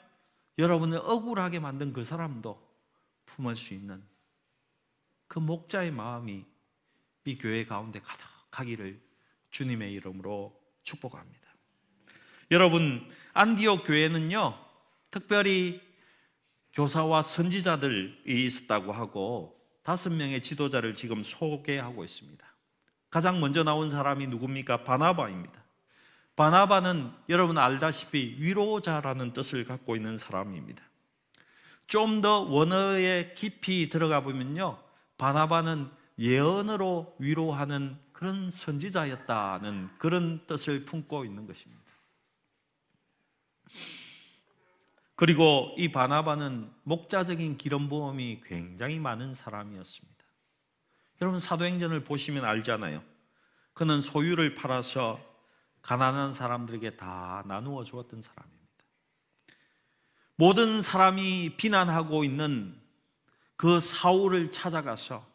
여러분을 0.58 1.00
억울하게 1.00 1.60
만든 1.60 1.94
그 1.94 2.04
사람도 2.04 2.62
품을 3.26 3.56
수 3.56 3.74
있는 3.74 4.04
그 5.28 5.39
목자의 5.39 5.91
마음이 5.91 6.46
이 7.26 7.38
교회 7.38 7.65
가운데 7.65 8.02
가득하기를 8.02 9.00
주님의 9.52 9.94
이름으로 9.94 10.60
축복합니다. 10.84 11.39
여러분, 12.52 13.10
안디옥 13.34 13.86
교회는요, 13.86 14.58
특별히 15.10 15.82
교사와 16.74 17.22
선지자들이 17.22 18.24
있었다고 18.26 18.91
하고 18.91 19.58
다섯 19.84 20.12
명의 20.12 20.41
지도자를 20.41 20.94
지금 20.96 21.24
소개하고 21.24 22.04
있습니다. 22.04 22.46
가장 23.10 23.39
먼저 23.39 23.63
나온 23.63 23.91
사람이 23.91 24.28
누굽니까? 24.28 24.84
바나바입니다. 24.84 25.61
바나바는 26.36 27.12
여러분 27.30 27.58
알다시피 27.58 28.38
위로자라는 28.39 29.34
뜻을 29.34 29.65
갖고 29.65 29.96
있는 29.96 30.17
사람입니다. 30.17 30.84
좀 31.88 32.22
더 32.22 32.39
원어에 32.39 33.34
깊이 33.36 33.89
들어가 33.89 34.22
보면요. 34.22 34.82
바나바는 35.17 35.89
예언으로 36.17 37.15
위로하는 37.20 37.98
그런 38.13 38.50
선지자였다는 38.50 39.89
그런 39.98 40.46
뜻을 40.48 40.86
품고 40.86 41.26
있는 41.26 41.46
것입니다. 41.48 41.82
그리고 45.15 45.76
이 45.78 45.91
바나바는 45.91 46.72
목자적인 46.84 47.58
기름부음이 47.58 48.41
굉장히 48.46 48.98
많은 49.00 49.34
사람이었습니다. 49.34 50.24
여러분 51.22 51.39
사도행전을 51.39 52.04
보시면 52.04 52.46
알잖아요. 52.46 53.04
그는 53.74 54.02
소유를 54.02 54.56
팔아서 54.56 55.20
가난한 55.82 56.34
사람들에게 56.34 56.91
다 56.98 57.44
나누어 57.48 57.84
주었던 57.84 58.22
사람입니다. 58.22 58.62
모든 60.36 60.82
사람이 60.82 61.56
비난하고 61.58 62.24
있는 62.24 62.80
그 63.56 63.80
사울을 63.80 64.52
찾아가서 64.52 65.26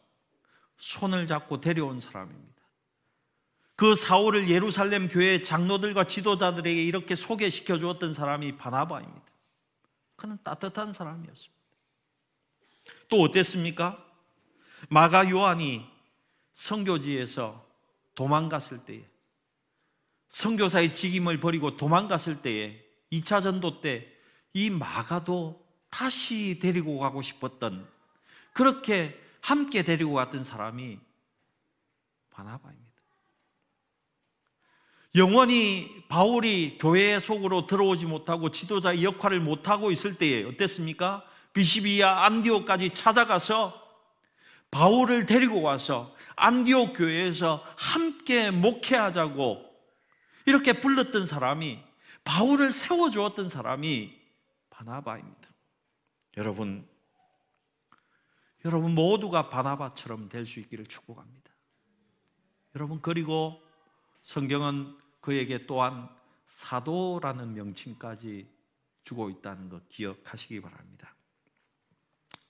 손을 0.77 1.27
잡고 1.27 1.61
데려온 1.61 1.99
사람입니다. 1.99 2.57
그 3.75 3.95
사울을 3.95 4.49
예루살렘 4.49 5.07
교회 5.07 5.41
장로들과 5.41 6.05
지도자들에게 6.05 6.83
이렇게 6.83 7.15
소개시켜 7.15 7.77
주었던 7.77 8.13
사람이 8.13 8.57
바나바입니다. 8.57 9.25
그는 10.15 10.37
따뜻한 10.43 10.93
사람이었습니다. 10.93 11.55
또 13.07 13.21
어땠습니까? 13.21 14.03
마가 14.89 15.29
요한이 15.29 15.85
성교지에서 16.53 17.65
도망갔을 18.15 18.79
때에 18.79 19.05
성교사의 20.29 20.93
직임을 20.95 21.39
버리고 21.39 21.77
도망갔을 21.77 22.41
때에 22.41 22.83
2차 23.11 23.41
전도 23.41 23.81
때 23.81 24.17
이 24.57 24.71
마가도 24.71 25.63
다시 25.91 26.57
데리고 26.59 26.97
가고 26.97 27.21
싶었던 27.21 27.87
그렇게 28.53 29.15
함께 29.39 29.83
데리고 29.83 30.13
갔던 30.13 30.43
사람이 30.43 30.97
바나바입니다. 32.31 32.87
영원히 35.13 36.03
바울이 36.09 36.79
교회 36.79 37.19
속으로 37.19 37.67
들어오지 37.67 38.07
못하고 38.07 38.49
지도자의 38.49 39.03
역할을 39.03 39.41
못하고 39.41 39.91
있을 39.91 40.17
때에 40.17 40.43
어땠습니까? 40.45 41.23
비시비아 41.53 42.25
안디오까지 42.25 42.89
찾아가서 42.91 43.79
바울을 44.71 45.27
데리고 45.27 45.61
와서 45.61 46.15
안디오 46.35 46.93
교회에서 46.93 47.63
함께 47.75 48.49
목회하자고 48.49 49.66
이렇게 50.47 50.71
불렀던 50.71 51.25
사람이 51.25 51.83
바울을 52.23 52.71
세워주었던 52.71 53.49
사람이 53.49 54.17
바나바입니다. 54.69 55.49
여러분, 56.37 56.87
여러분 58.63 58.95
모두가 58.95 59.49
바나바처럼 59.49 60.29
될 60.29 60.45
수 60.45 60.59
있기를 60.61 60.85
축복합니다. 60.87 61.51
여러분 62.75 63.01
그리고 63.01 63.61
성경은 64.21 64.97
그에게 65.19 65.65
또한 65.65 66.09
사도라는 66.45 67.53
명칭까지 67.53 68.49
주고 69.03 69.29
있다는 69.29 69.67
것 69.67 69.89
기억하시기 69.89 70.61
바랍니다. 70.61 71.13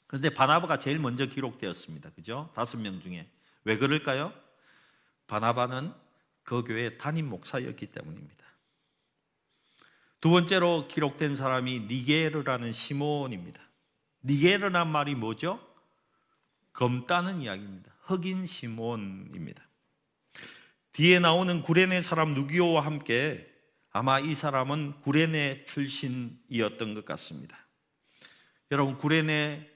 그런데 0.06 0.30
바나바가 0.30 0.78
제일 0.78 1.00
먼저 1.00 1.26
기록되었습니다. 1.26 2.12
그죠? 2.12 2.52
다섯 2.54 2.78
명 2.78 3.02
중에. 3.02 3.28
왜 3.64 3.78
그럴까요? 3.78 4.34
바나바는 5.26 5.94
그 6.48 6.64
교회의 6.64 6.98
담임 6.98 7.28
목사였기 7.30 7.88
때문입니다. 7.88 8.46
두 10.22 10.30
번째로 10.30 10.88
기록된 10.88 11.36
사람이 11.36 11.82
니게르라는 11.90 12.72
시몬입니다. 12.72 13.62
니게르란 14.24 14.90
말이 14.90 15.14
뭐죠? 15.14 15.60
검다는 16.72 17.42
이야기입니다. 17.42 17.92
흑인 18.04 18.46
시몬입니다. 18.46 19.62
뒤에 20.94 21.20
나오는 21.20 21.62
구레네 21.62 22.02
사람 22.02 22.34
누기오와 22.34 22.86
함께 22.86 23.46
아마 23.92 24.22
이 24.22 24.34
사람은 24.34 25.02
구레네 25.02 25.66
출신이었던 25.66 26.94
것 26.94 27.04
같습니다. 27.04 27.58
여러분 28.72 28.98
구레네 28.98 29.70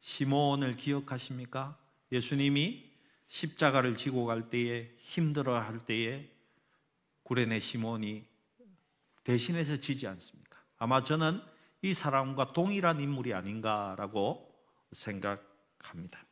시몬을 0.00 0.76
기억하십니까? 0.76 1.78
예수님이 2.12 2.93
십자가를 3.34 3.96
지고 3.96 4.26
갈 4.26 4.48
때에 4.48 4.90
힘들어 4.96 5.58
할 5.58 5.78
때에 5.78 6.30
구레네 7.24 7.58
시몬이 7.58 8.22
대신해서 9.24 9.76
지지 9.76 10.06
않습니까? 10.06 10.62
아마 10.78 11.02
저는 11.02 11.40
이 11.82 11.94
사람과 11.94 12.52
동일한 12.52 13.00
인물이 13.00 13.34
아닌가라고 13.34 14.54
생각합니다. 14.92 16.24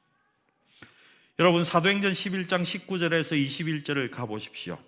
여러분 1.40 1.64
사도행전 1.64 2.12
11장 2.12 2.62
19절에서 2.62 3.46
21절을 3.46 4.12
가 4.12 4.26
보십시오. 4.26 4.78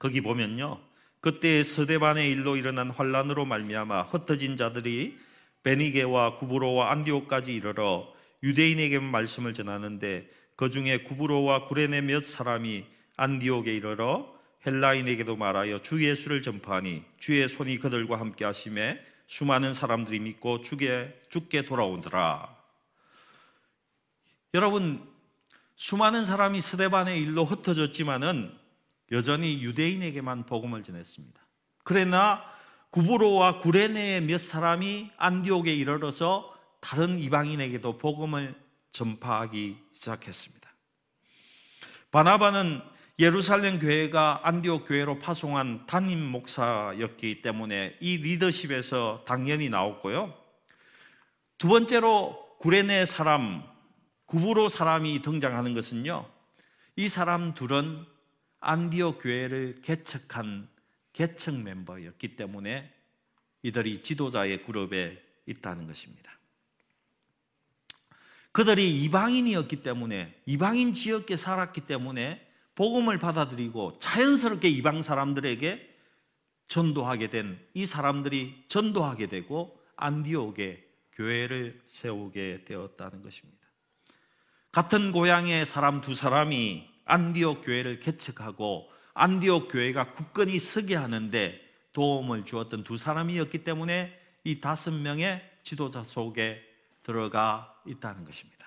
거기 0.00 0.20
보면요. 0.20 0.80
그때 1.20 1.62
서대반의 1.62 2.32
일로 2.32 2.56
일어난 2.56 2.90
환란으로 2.90 3.44
말미암아 3.44 4.02
흩어진 4.02 4.56
자들이 4.56 5.16
베니게와 5.62 6.34
구브로와 6.34 6.90
안디오까지 6.90 7.54
이르러 7.54 8.12
유대인에게 8.42 8.98
말씀을 8.98 9.54
전하는데 9.54 10.45
그 10.56 10.70
중에 10.70 10.98
구브로와 11.04 11.66
구레네 11.66 12.00
몇 12.00 12.24
사람이 12.24 12.84
안디옥에 13.16 13.74
이르러 13.74 14.34
헬라인에게도 14.66 15.36
말하여 15.36 15.80
주 15.82 16.04
예수를 16.04 16.42
전파하니 16.42 17.04
주의 17.18 17.46
손이 17.46 17.78
그들과 17.78 18.18
함께 18.18 18.44
하심에 18.44 19.00
수많은 19.26 19.74
사람들이 19.74 20.18
믿고 20.20 20.62
죽게 20.62 21.22
죽게 21.28 21.66
돌아오더라. 21.66 22.56
여러분 24.54 25.06
수많은 25.76 26.24
사람이 26.24 26.60
스데반의 26.62 27.20
일로 27.20 27.44
흩어졌지만은 27.44 28.52
여전히 29.12 29.62
유대인에게만 29.62 30.46
복음을 30.46 30.82
전했습니다. 30.82 31.40
그러나 31.84 32.42
구브로와 32.90 33.58
구레네의 33.58 34.22
몇 34.22 34.38
사람이 34.38 35.10
안디옥에 35.18 35.74
이르러서 35.74 36.52
다른 36.80 37.18
이방인에게도 37.18 37.98
복음을 37.98 38.54
전파하기 38.92 39.85
시작했습니다. 39.96 40.70
바나바는 42.10 42.80
예루살렘 43.18 43.78
교회가 43.78 44.40
안디옥 44.44 44.88
교회로 44.88 45.18
파송한 45.18 45.86
담임 45.86 46.20
목사였기 46.20 47.40
때문에 47.40 47.96
이 48.00 48.18
리더십에서 48.18 49.24
당연히 49.26 49.70
나왔고요. 49.70 50.34
두 51.58 51.68
번째로 51.68 52.56
구레네 52.58 53.06
사람 53.06 53.64
구브로 54.26 54.68
사람이 54.68 55.22
등장하는 55.22 55.74
것은요. 55.74 56.28
이 56.96 57.08
사람 57.08 57.54
둘은 57.54 58.04
안디옥 58.60 59.22
교회를 59.22 59.76
개척한 59.82 60.68
개척 61.12 61.54
멤버였기 61.54 62.36
때문에 62.36 62.92
이들이 63.62 64.02
지도자의 64.02 64.64
그룹에 64.64 65.22
있다는 65.46 65.86
것입니다. 65.86 66.32
그들이 68.56 69.02
이방인이었기 69.02 69.82
때문에 69.82 70.34
이방인 70.46 70.94
지역에 70.94 71.36
살았기 71.36 71.82
때문에 71.82 72.40
복음을 72.74 73.18
받아들이고 73.18 73.98
자연스럽게 73.98 74.70
이방 74.70 75.02
사람들에게 75.02 75.94
전도하게 76.66 77.28
된 77.28 77.58
이 77.74 77.84
사람들이 77.84 78.64
전도하게 78.68 79.26
되고 79.26 79.78
안디옥에 79.96 80.86
교회를 81.12 81.82
세우게 81.86 82.64
되었다는 82.64 83.22
것입니다. 83.22 83.60
같은 84.72 85.12
고향의 85.12 85.66
사람 85.66 86.00
두 86.00 86.14
사람이 86.14 86.88
안디옥 87.04 87.62
교회를 87.62 88.00
개척하고 88.00 88.90
안디옥 89.12 89.70
교회가 89.70 90.12
굳건히 90.12 90.58
서게 90.60 90.94
하는데 90.96 91.60
도움을 91.92 92.46
주었던 92.46 92.84
두 92.84 92.96
사람이었기 92.96 93.64
때문에 93.64 94.18
이 94.44 94.60
다섯 94.62 94.92
명의 94.94 95.42
지도자 95.62 96.02
속에 96.02 96.62
들어가 97.02 97.75
있다는 97.86 98.24
것입니다. 98.24 98.66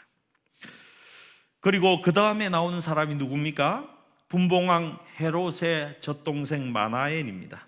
그리고 1.59 2.01
그 2.01 2.13
다음에 2.13 2.49
나오는 2.49 2.80
사람이 2.80 3.15
누굽니까? 3.15 3.97
분봉왕 4.30 4.99
헤롯의 5.20 5.97
젖동생 6.01 6.72
마나엔입니다. 6.72 7.67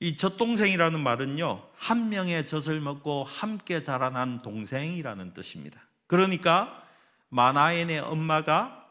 이 0.00 0.16
젖동생이라는 0.16 1.00
말은요, 1.00 1.66
한 1.76 2.10
명의 2.10 2.44
젖을 2.46 2.80
먹고 2.80 3.24
함께 3.24 3.82
자라난 3.82 4.38
동생이라는 4.38 5.32
뜻입니다. 5.32 5.80
그러니까 6.06 6.82
마나엔의 7.30 8.00
엄마가 8.00 8.86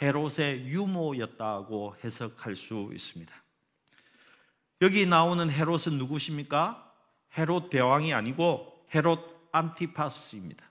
헤롯의 0.00 0.66
유모였다고 0.68 1.96
해석할 2.04 2.54
수 2.54 2.90
있습니다. 2.92 3.34
여기 4.82 5.06
나오는 5.06 5.50
헤롯은 5.50 5.98
누구십니까? 5.98 6.92
헤롯 7.36 7.70
대왕이 7.70 8.14
아니고 8.14 8.86
헤롯 8.94 9.48
안티파스입니다. 9.50 10.67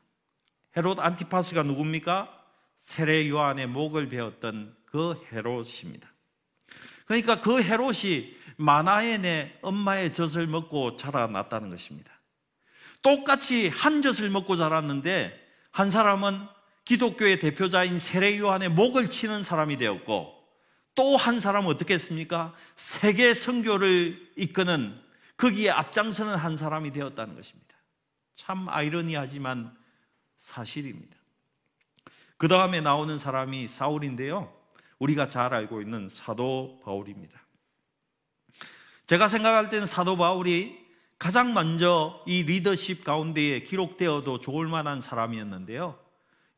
헤롯 0.77 0.99
안티파스가 0.99 1.63
누굽니까? 1.63 2.31
세례 2.77 3.27
요한의 3.27 3.65
목을 3.67 4.09
베었던 4.09 4.75
그 4.85 5.19
헤롯입니다. 5.33 6.07
그러니까 7.05 7.41
그 7.41 7.63
헤롯이 7.63 8.35
마나엔의 8.57 9.59
엄마의 9.63 10.13
젖을 10.13 10.45
먹고 10.45 10.95
자라났다는 10.95 11.71
것입니다. 11.71 12.11
똑같이 13.01 13.69
한 13.69 14.01
젖을 14.03 14.29
먹고 14.29 14.55
자랐는데 14.55 15.37
한 15.71 15.89
사람은 15.89 16.47
기독교의 16.85 17.39
대표자인 17.39 17.97
세례 17.99 18.37
요한의 18.37 18.69
목을 18.69 19.09
치는 19.09 19.43
사람이 19.43 19.77
되었고 19.77 20.35
또 20.95 21.15
한 21.15 21.39
사람은 21.39 21.69
어떻게 21.69 21.93
했습니까? 21.93 22.53
세계 22.75 23.33
선교를 23.33 24.31
이끄는 24.35 24.99
거기에 25.37 25.69
앞장서는 25.69 26.35
한 26.35 26.57
사람이 26.57 26.91
되었다는 26.91 27.35
것입니다. 27.35 27.75
참 28.35 28.67
아이러니하지만 28.69 29.76
사실입니다. 30.37 31.17
그 32.37 32.47
다음에 32.47 32.81
나오는 32.81 33.17
사람이 33.17 33.67
사울인데요. 33.67 34.53
우리가 34.99 35.27
잘 35.27 35.53
알고 35.53 35.81
있는 35.81 36.09
사도 36.09 36.79
바울입니다. 36.83 37.39
제가 39.05 39.27
생각할 39.27 39.69
때는 39.69 39.87
사도 39.87 40.17
바울이 40.17 40.85
가장 41.17 41.53
먼저 41.53 42.23
이 42.27 42.43
리더십 42.43 43.03
가운데에 43.03 43.63
기록되어도 43.63 44.39
좋을 44.39 44.67
만한 44.67 45.01
사람이었는데요. 45.01 45.99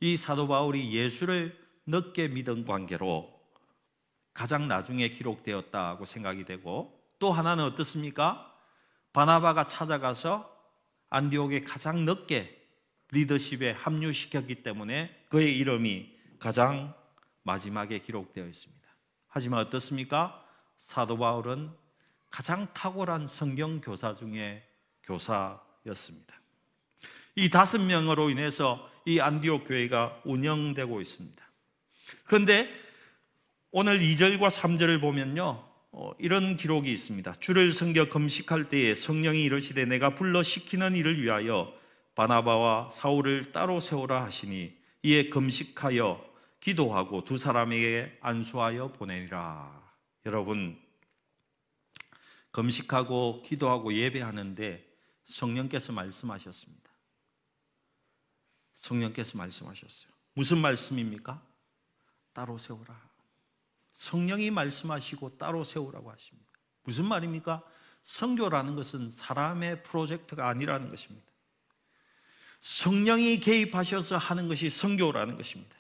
이 0.02 0.18
사도 0.18 0.48
바울이 0.48 0.94
예수를 0.94 1.58
늦게 1.86 2.28
믿은 2.30 2.66
관계로 2.66 3.40
가장 4.34 4.68
나중에 4.68 5.10
기록되었다고 5.10 6.06
생각이 6.06 6.46
되고 6.46 7.00
또 7.20 7.32
하나는 7.32 7.64
어떻습니까? 7.66 8.54
바나바가 9.14 9.68
찾아가서 9.68 10.50
안디옥에 11.10 11.64
가장 11.64 12.06
늦게 12.06 12.59
리더십에 13.12 13.72
합류시켰기 13.72 14.55
때문에 14.55 15.26
그의 15.30 15.57
이름이 15.57 16.10
가장 16.39 16.93
마지막에 17.43 17.99
기록되어 17.99 18.45
있습니다. 18.45 18.88
하지만 19.28 19.60
어떻습니까? 19.62 20.45
사도 20.78 21.18
바울은 21.18 21.72
가장 22.30 22.72
탁월한 22.74 23.28
성경 23.28 23.82
교사 23.82 24.14
중에 24.14 24.64
교사였습니다. 25.03 26.39
이 27.36 27.49
다섯 27.49 27.80
명으로 27.80 28.30
인해서 28.30 28.89
이 29.05 29.20
안디옥 29.20 29.66
교회가 29.68 30.22
운영되고 30.26 31.01
있습니다. 31.01 31.43
그런데 32.26 32.70
오늘 33.72 33.99
2절과 33.99 34.49
3절을 34.49 35.01
보면요. 35.01 35.66
어, 35.91 36.12
이런 36.20 36.55
기록이 36.55 36.91
있습니다. 36.91 37.34
주를 37.36 37.74
섬겨 37.74 38.10
금식할 38.10 38.70
때에 38.70 38.93
성령이 38.93 39.43
이르시되 39.43 39.86
내가 39.86 40.14
불러 40.14 40.43
시키는 40.43 40.95
일을 40.95 41.22
위하여 41.22 41.74
바나바와 42.20 42.90
사울을 42.90 43.54
따로 43.54 43.80
세우라 43.80 44.26
하시니 44.26 44.78
이에 45.04 45.30
금식하여 45.30 46.22
기도하고 46.60 47.24
두 47.24 47.38
사람에게 47.38 48.18
안수하여 48.20 48.92
보내리라. 48.92 49.94
여러분 50.26 50.78
금식하고 52.52 53.42
기도하고 53.44 53.94
예배하는데 53.94 54.86
성령께서 55.24 55.94
말씀하셨습니다. 55.94 56.90
성령께서 58.74 59.38
말씀하셨어요. 59.38 60.12
무슨 60.34 60.58
말씀입니까? 60.58 61.42
따로 62.34 62.58
세우라. 62.58 63.02
성령이 63.94 64.52
말씀하시고 64.52 65.38
따로 65.38 65.64
세우라고 65.64 66.12
하십니다. 66.12 66.52
무슨 66.84 67.06
말입니까? 67.06 67.64
성교라는 68.04 68.76
것은 68.76 69.10
사람의 69.10 69.84
프로젝트가 69.84 70.50
아니라는 70.50 70.90
것입니다. 70.90 71.30
성령이 72.62 73.39
개입하셔서 73.39 74.18
하는 74.18 74.47
것이 74.47 74.70
성교라는 74.70 75.38
것입니다. 75.38 75.76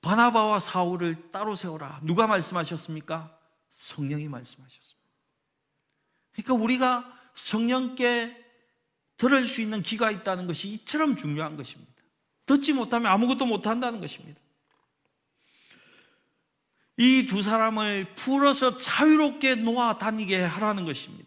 바나바와 0.00 0.60
사울을 0.60 1.30
따로 1.32 1.56
세워라. 1.56 2.00
누가 2.02 2.26
말씀하셨습니까? 2.26 3.38
성령이 3.70 4.28
말씀하셨습니다. 4.28 4.94
그러니까 6.32 6.54
우리가 6.54 7.20
성령께 7.34 8.44
들을 9.16 9.46
수 9.46 9.60
있는 9.60 9.82
귀가 9.82 10.10
있다는 10.10 10.46
것이 10.46 10.68
이처럼 10.68 11.16
중요한 11.16 11.56
것입니다. 11.56 11.92
듣지 12.46 12.72
못하면 12.72 13.10
아무것도 13.10 13.46
못한다는 13.46 14.00
것입니다. 14.00 14.40
이 16.96 17.26
두 17.28 17.42
사람을 17.42 18.14
풀어서 18.14 18.76
자유롭게 18.76 19.56
놓아 19.56 19.98
다니게 19.98 20.42
하라는 20.42 20.84
것입니다. 20.84 21.23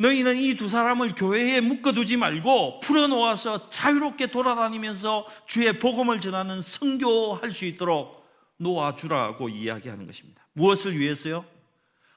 너희는 0.00 0.36
이 0.38 0.54
두 0.56 0.66
사람을 0.66 1.14
교회에 1.14 1.60
묶어두지 1.60 2.16
말고 2.16 2.80
풀어놓아서 2.80 3.68
자유롭게 3.68 4.28
돌아다니면서 4.28 5.26
주의 5.46 5.78
복음을 5.78 6.22
전하는 6.22 6.62
선교할 6.62 7.52
수 7.52 7.66
있도록 7.66 8.26
놓아주라고 8.56 9.50
이야기하는 9.50 10.06
것입니다. 10.06 10.46
무엇을 10.54 10.98
위해서요? 10.98 11.44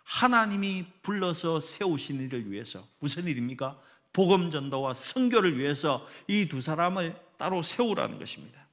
하나님이 0.05 0.85
불러서 1.01 1.59
세우신 1.59 2.21
일을 2.21 2.49
위해서 2.49 2.87
무슨 2.99 3.25
일입니까? 3.27 3.77
복음 4.13 4.49
전도와 4.49 4.93
선교를 4.93 5.57
위해서 5.57 6.07
이 6.27 6.47
두 6.47 6.61
사람을 6.61 7.13
따로 7.37 7.61
세우라는 7.61 8.17
것입니다. 8.17 8.65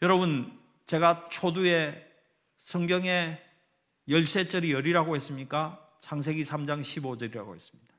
여러분, 0.00 0.58
제가 0.86 1.28
초두에 1.30 2.10
성경에 2.56 3.38
열세절이 4.08 4.72
열이라고 4.72 5.14
했습니까? 5.16 5.83
창세기 6.04 6.42
3장 6.42 6.82
15절이라고 6.82 7.54
했습니다. 7.54 7.94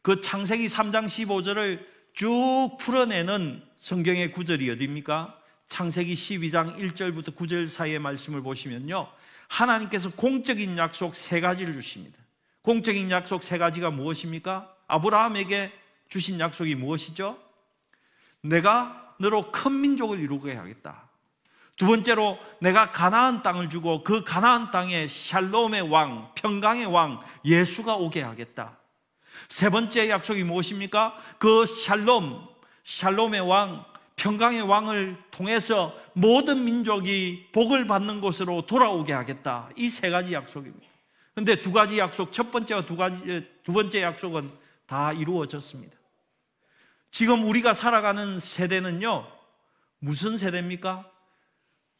그 0.00 0.22
창세기 0.22 0.64
3장 0.64 1.04
15절을 1.04 1.84
쭉 2.14 2.78
풀어내는 2.80 3.62
성경의 3.76 4.32
구절이 4.32 4.70
어디입니까? 4.70 5.38
창세기 5.66 6.14
12장 6.14 6.78
1절부터 6.78 7.36
9절 7.36 7.68
사이의 7.68 7.98
말씀을 7.98 8.40
보시면요. 8.40 9.12
하나님께서 9.48 10.10
공적인 10.12 10.78
약속 10.78 11.14
세 11.14 11.40
가지를 11.40 11.74
주십니다. 11.74 12.18
공적인 12.62 13.10
약속 13.10 13.42
세 13.42 13.58
가지가 13.58 13.90
무엇입니까? 13.90 14.74
아브라함에게 14.86 15.70
주신 16.08 16.40
약속이 16.40 16.76
무엇이죠? 16.76 17.38
내가 18.40 19.14
너로 19.20 19.52
큰 19.52 19.82
민족을 19.82 20.18
이루게 20.18 20.54
하겠다. 20.54 21.09
두 21.80 21.86
번째로 21.86 22.38
내가 22.58 22.92
가나안 22.92 23.42
땅을 23.42 23.70
주고 23.70 24.04
그 24.04 24.22
가나안 24.22 24.70
땅에 24.70 25.08
샬롬의 25.08 25.88
왕, 25.88 26.30
평강의 26.34 26.84
왕 26.84 27.22
예수가 27.42 27.94
오게 27.96 28.20
하겠다. 28.20 28.76
세 29.48 29.70
번째 29.70 30.10
약속이 30.10 30.44
무엇입니까? 30.44 31.16
그 31.38 31.64
샬롬, 31.64 32.46
샬롬의 32.84 33.40
왕, 33.40 33.82
평강의 34.16 34.60
왕을 34.60 35.16
통해서 35.30 35.96
모든 36.12 36.66
민족이 36.66 37.48
복을 37.52 37.86
받는 37.86 38.20
곳으로 38.20 38.66
돌아오게 38.66 39.14
하겠다. 39.14 39.70
이 39.74 39.88
세 39.88 40.10
가지 40.10 40.34
약속입니다. 40.34 40.86
근데 41.34 41.62
두 41.62 41.72
가지 41.72 41.98
약속, 41.98 42.30
첫 42.30 42.52
번째와 42.52 42.82
두 42.84 42.94
가지, 42.94 43.48
두 43.64 43.72
번째 43.72 44.02
약속은 44.02 44.50
다 44.84 45.14
이루어졌습니다. 45.14 45.96
지금 47.10 47.42
우리가 47.48 47.72
살아가는 47.72 48.38
세대는요, 48.38 49.26
무슨 49.98 50.36
세대입니까? 50.36 51.06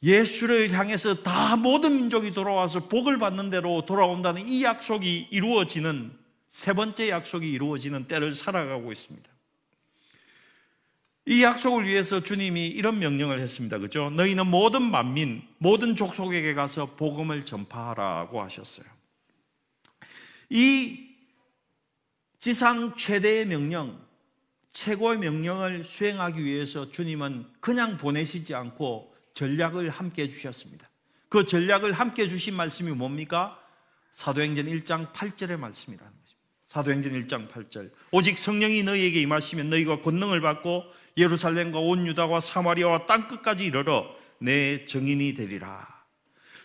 예수를 0.02 0.72
향해서 0.72 1.22
다 1.22 1.56
모든 1.56 1.96
민족이 1.96 2.32
돌아와서 2.32 2.88
복을 2.88 3.18
받는 3.18 3.50
대로 3.50 3.84
돌아온다는 3.84 4.48
이 4.48 4.64
약속이 4.64 5.28
이루어지는 5.30 6.12
세 6.48 6.72
번째 6.72 7.10
약속이 7.10 7.50
이루어지는 7.50 8.08
때를 8.08 8.34
살아가고 8.34 8.90
있습니다. 8.92 9.30
이 11.26 11.42
약속을 11.42 11.84
위해서 11.84 12.22
주님이 12.22 12.66
이런 12.66 12.98
명령을 12.98 13.38
했습니다. 13.40 13.78
그죠? 13.78 14.10
너희는 14.10 14.46
모든 14.46 14.82
만민, 14.82 15.42
모든 15.58 15.94
족속에게 15.94 16.54
가서 16.54 16.96
복음을 16.96 17.44
전파하라고 17.44 18.42
하셨어요. 18.42 18.86
이 20.48 21.10
지상 22.38 22.96
최대의 22.96 23.46
명령, 23.46 24.00
최고의 24.72 25.18
명령을 25.18 25.84
수행하기 25.84 26.42
위해서 26.42 26.90
주님은 26.90 27.46
그냥 27.60 27.98
보내시지 27.98 28.54
않고 28.54 29.09
전략을 29.34 29.90
함께 29.90 30.28
주셨습니다. 30.28 30.88
그 31.28 31.46
전략을 31.46 31.92
함께 31.92 32.28
주신 32.28 32.54
말씀이 32.54 32.90
뭡니까? 32.90 33.58
사도행전 34.10 34.66
1장 34.66 35.12
8절의 35.12 35.58
말씀이라는 35.58 36.12
것입니다. 36.12 36.40
사도행전 36.66 37.12
1장 37.12 37.48
8절. 37.48 37.90
오직 38.10 38.38
성령이 38.38 38.82
너희에게 38.82 39.20
임하시면 39.22 39.70
너희가 39.70 40.02
권능을 40.02 40.40
받고 40.40 40.84
예루살렘과 41.16 41.78
온 41.78 42.06
유다와 42.06 42.40
사마리아와 42.40 43.06
땅 43.06 43.28
끝까지 43.28 43.64
이르러 43.64 44.14
내 44.38 44.84
정인이 44.86 45.34
되리라. 45.34 45.88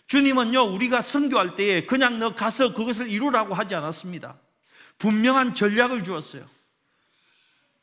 주님은요, 0.06 0.62
우리가 0.74 1.00
선교할 1.00 1.56
때에 1.56 1.86
그냥 1.86 2.18
너 2.18 2.34
가서 2.34 2.72
그것을 2.72 3.08
이루라고 3.08 3.54
하지 3.54 3.74
않았습니다. 3.74 4.38
분명한 4.98 5.54
전략을 5.54 6.04
주었어요. 6.04 6.46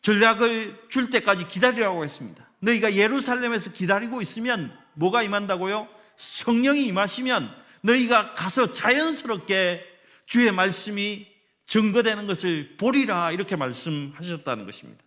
전략을 0.01 0.87
줄 0.89 1.09
때까지 1.09 1.47
기다리라고 1.47 2.03
했습니다. 2.03 2.42
너희가 2.63 2.95
예루살렘에서 2.95 3.71
기다리고 3.71 4.21
있으면 4.21 4.75
뭐가 4.93 5.21
임한다고요? 5.23 5.87
성령이 6.15 6.85
임하시면 6.87 7.53
너희가 7.81 8.33
가서 8.33 8.71
자연스럽게 8.71 9.83
주의 10.25 10.51
말씀이 10.51 11.27
증거되는 11.65 12.27
것을 12.27 12.75
보리라 12.77 13.31
이렇게 13.31 13.55
말씀하셨다는 13.55 14.65
것입니다. 14.65 15.03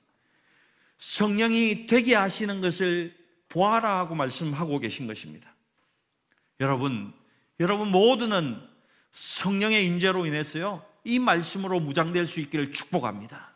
성령이 0.98 1.86
되게 1.86 2.14
하시는 2.14 2.61
것을 2.61 3.14
보아라 3.48 3.98
하고 3.98 4.14
말씀하고 4.14 4.78
계신 4.78 5.07
것입니다. 5.07 5.54
여러분, 6.61 7.12
여러분 7.61 7.88
모두는 7.88 8.61
성령의 9.12 9.86
임재로 9.86 10.26
인해서요, 10.26 10.84
이 11.04 11.18
말씀으로 11.18 11.80
무장될 11.80 12.26
수 12.26 12.40
있기를 12.40 12.72
축복합니다. 12.72 13.55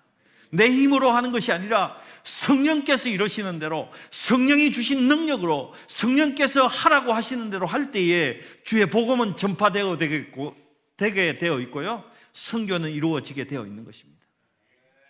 내 0.51 0.69
힘으로 0.69 1.11
하는 1.13 1.33
것이 1.33 1.53
아니라 1.53 1.97
성령께서 2.25 3.09
이러시는 3.09 3.59
대로 3.59 3.91
성령이 4.11 4.73
주신 4.73 5.09
능력으로 5.09 5.73
성령께서 5.87 6.67
하라고 6.67 7.13
하시는 7.13 7.51
대로 7.51 7.67
할 7.67 7.91
때에 7.91 8.41
주의 8.65 8.89
복음은 8.89 9.37
전파되어 9.37 9.97
되겠고, 9.97 10.57
되게 10.97 11.39
되어 11.39 11.61
있고요. 11.61 12.05
성교는 12.33 12.91
이루어지게 12.91 13.47
되어 13.47 13.65
있는 13.65 13.85
것입니다. 13.85 14.21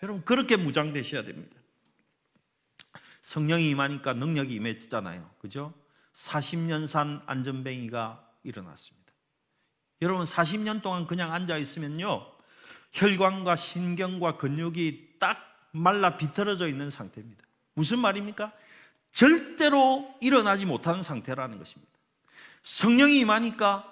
여러분, 0.03 0.23
그렇게 0.23 0.55
무장되셔야 0.55 1.23
됩니다. 1.23 1.57
성령이 3.21 3.69
임하니까 3.69 4.13
능력이 4.13 4.55
임했잖아요. 4.55 5.29
그죠? 5.39 5.73
40년 6.13 6.87
산 6.87 7.21
안전뱅이가 7.25 8.27
일어났습니다. 8.43 9.11
여러분, 10.01 10.25
40년 10.25 10.81
동안 10.81 11.05
그냥 11.05 11.31
앉아 11.33 11.57
있으면요. 11.57 12.30
혈관과 12.91 13.55
신경과 13.55 14.37
근육이 14.37 15.19
딱 15.19 15.37
말라 15.71 16.17
비틀어져 16.17 16.67
있는 16.67 16.91
상태입니다. 16.91 17.43
무슨 17.73 17.99
말입니까? 17.99 18.51
절대로 19.13 20.13
일어나지 20.21 20.65
못하는 20.65 21.03
상태라는 21.03 21.57
것입니다. 21.57 21.91
성령이 22.63 23.19
임하니까 23.19 23.87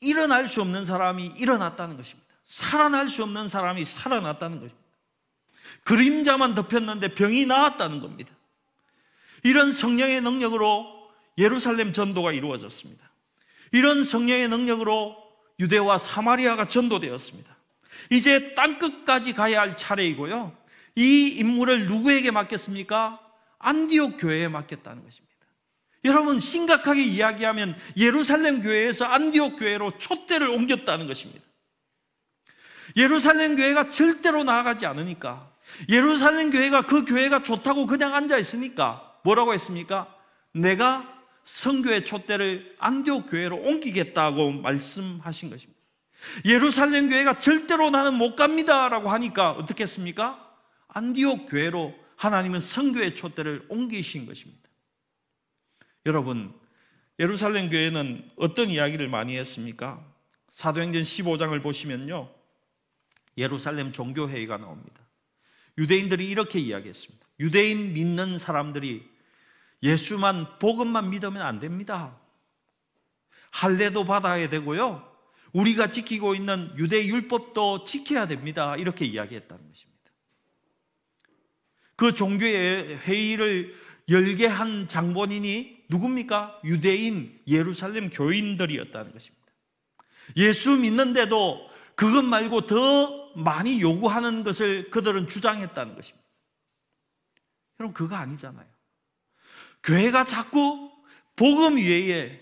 일어날 0.00 0.48
수 0.48 0.60
없는 0.62 0.86
사람이 0.86 1.34
일어났다는 1.36 1.96
것입니다. 1.96 2.28
살아날 2.44 3.08
수 3.08 3.22
없는 3.22 3.48
사람이 3.48 3.84
살아났다는 3.84 4.60
것입니다. 4.60 4.80
그림자만 5.84 6.54
덮였는데 6.54 7.14
병이 7.14 7.46
나았다는 7.46 8.00
겁니다. 8.00 8.32
이런 9.42 9.72
성령의 9.72 10.20
능력으로 10.20 11.10
예루살렘 11.38 11.92
전도가 11.92 12.32
이루어졌습니다. 12.32 13.10
이런 13.72 14.04
성령의 14.04 14.48
능력으로 14.48 15.16
유대와 15.58 15.98
사마리아가 15.98 16.64
전도되었습니다. 16.64 17.56
이제 18.08 18.54
땅끝까지 18.54 19.34
가야 19.34 19.60
할 19.60 19.76
차례이고요. 19.76 20.56
이 20.96 21.28
임무를 21.38 21.86
누구에게 21.86 22.30
맡겼습니까? 22.30 23.20
안디옥 23.58 24.18
교회에 24.18 24.48
맡겼다는 24.48 25.04
것입니다. 25.04 25.30
여러분 26.04 26.38
심각하게 26.38 27.04
이야기하면 27.04 27.76
예루살렘 27.96 28.62
교회에서 28.62 29.04
안디옥 29.04 29.58
교회로 29.58 29.98
촛대를 29.98 30.48
옮겼다는 30.48 31.06
것입니다. 31.06 31.44
예루살렘 32.96 33.56
교회가 33.56 33.90
절대로 33.90 34.42
나아가지 34.42 34.86
않으니까 34.86 35.50
예루살렘 35.88 36.50
교회가 36.50 36.82
그 36.82 37.04
교회가 37.04 37.42
좋다고 37.42 37.86
그냥 37.86 38.14
앉아 38.14 38.38
있으니까 38.38 39.18
뭐라고 39.24 39.52
했습니까? 39.54 40.12
내가 40.52 41.20
성교의 41.44 42.06
촛대를 42.06 42.76
안디옥 42.78 43.30
교회로 43.30 43.56
옮기겠다고 43.56 44.52
말씀하신 44.52 45.50
것입니다. 45.50 45.79
예루살렘 46.44 47.08
교회가 47.08 47.38
절대로 47.38 47.90
나는 47.90 48.14
못 48.14 48.36
갑니다 48.36 48.88
라고 48.88 49.10
하니까 49.10 49.52
어떻게 49.52 49.84
했습니까? 49.84 50.54
안디옥 50.88 51.48
교회로 51.50 51.94
하나님은 52.16 52.60
성교의 52.60 53.16
촛대를 53.16 53.66
옮기신 53.68 54.26
것입니다. 54.26 54.68
여러분, 56.06 56.52
예루살렘 57.18 57.70
교회는 57.70 58.30
어떤 58.36 58.68
이야기를 58.68 59.08
많이 59.08 59.36
했습니까? 59.36 60.04
사도행전 60.50 61.02
15장을 61.02 61.62
보시면요. 61.62 62.30
예루살렘 63.38 63.92
종교회의가 63.92 64.58
나옵니다. 64.58 65.00
유대인들이 65.78 66.28
이렇게 66.28 66.58
이야기했습니다. 66.58 67.26
유대인 67.40 67.94
믿는 67.94 68.38
사람들이 68.38 69.08
예수만 69.82 70.58
복음만 70.58 71.10
믿으면 71.10 71.40
안 71.40 71.58
됩니다. 71.58 72.18
할례도 73.50 74.04
받아야 74.04 74.48
되고요. 74.48 75.09
우리가 75.52 75.90
지키고 75.90 76.34
있는 76.34 76.72
유대 76.78 77.04
율법도 77.04 77.84
지켜야 77.84 78.26
됩니다. 78.26 78.76
이렇게 78.76 79.04
이야기했다는 79.04 79.68
것입니다. 79.68 80.00
그 81.96 82.14
종교의 82.14 82.98
회의를 82.98 83.74
열게 84.08 84.46
한 84.46 84.88
장본인이 84.88 85.84
누굽니까? 85.88 86.60
유대인 86.64 87.40
예루살렘 87.46 88.10
교인들이었다는 88.10 89.12
것입니다. 89.12 89.46
예수 90.36 90.76
믿는데도 90.76 91.68
그것 91.94 92.24
말고 92.24 92.66
더 92.66 93.32
많이 93.36 93.80
요구하는 93.80 94.42
것을 94.44 94.90
그들은 94.90 95.28
주장했다는 95.28 95.94
것입니다. 95.94 96.26
여러분, 97.78 97.94
그거 97.94 98.16
아니잖아요. 98.16 98.66
교회가 99.82 100.24
자꾸 100.24 100.90
복음 101.36 101.76
위에 101.76 102.39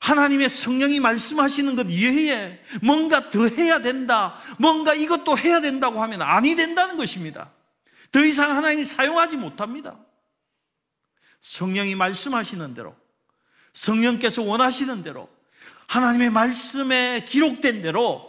하나님의 0.00 0.48
성령이 0.48 1.00
말씀하시는 1.00 1.76
것 1.76 1.86
이외에 1.88 2.60
뭔가 2.82 3.30
더 3.30 3.46
해야 3.46 3.80
된다, 3.80 4.38
뭔가 4.58 4.94
이것도 4.94 5.36
해야 5.38 5.60
된다고 5.60 6.02
하면 6.02 6.22
아니 6.22 6.54
된다는 6.54 6.96
것입니다. 6.96 7.50
더 8.12 8.20
이상 8.20 8.56
하나님이 8.56 8.84
사용하지 8.84 9.36
못합니다. 9.36 9.98
성령이 11.40 11.94
말씀하시는 11.94 12.74
대로, 12.74 12.96
성령께서 13.72 14.42
원하시는 14.42 15.02
대로, 15.02 15.28
하나님의 15.88 16.30
말씀에 16.30 17.24
기록된 17.28 17.82
대로 17.82 18.28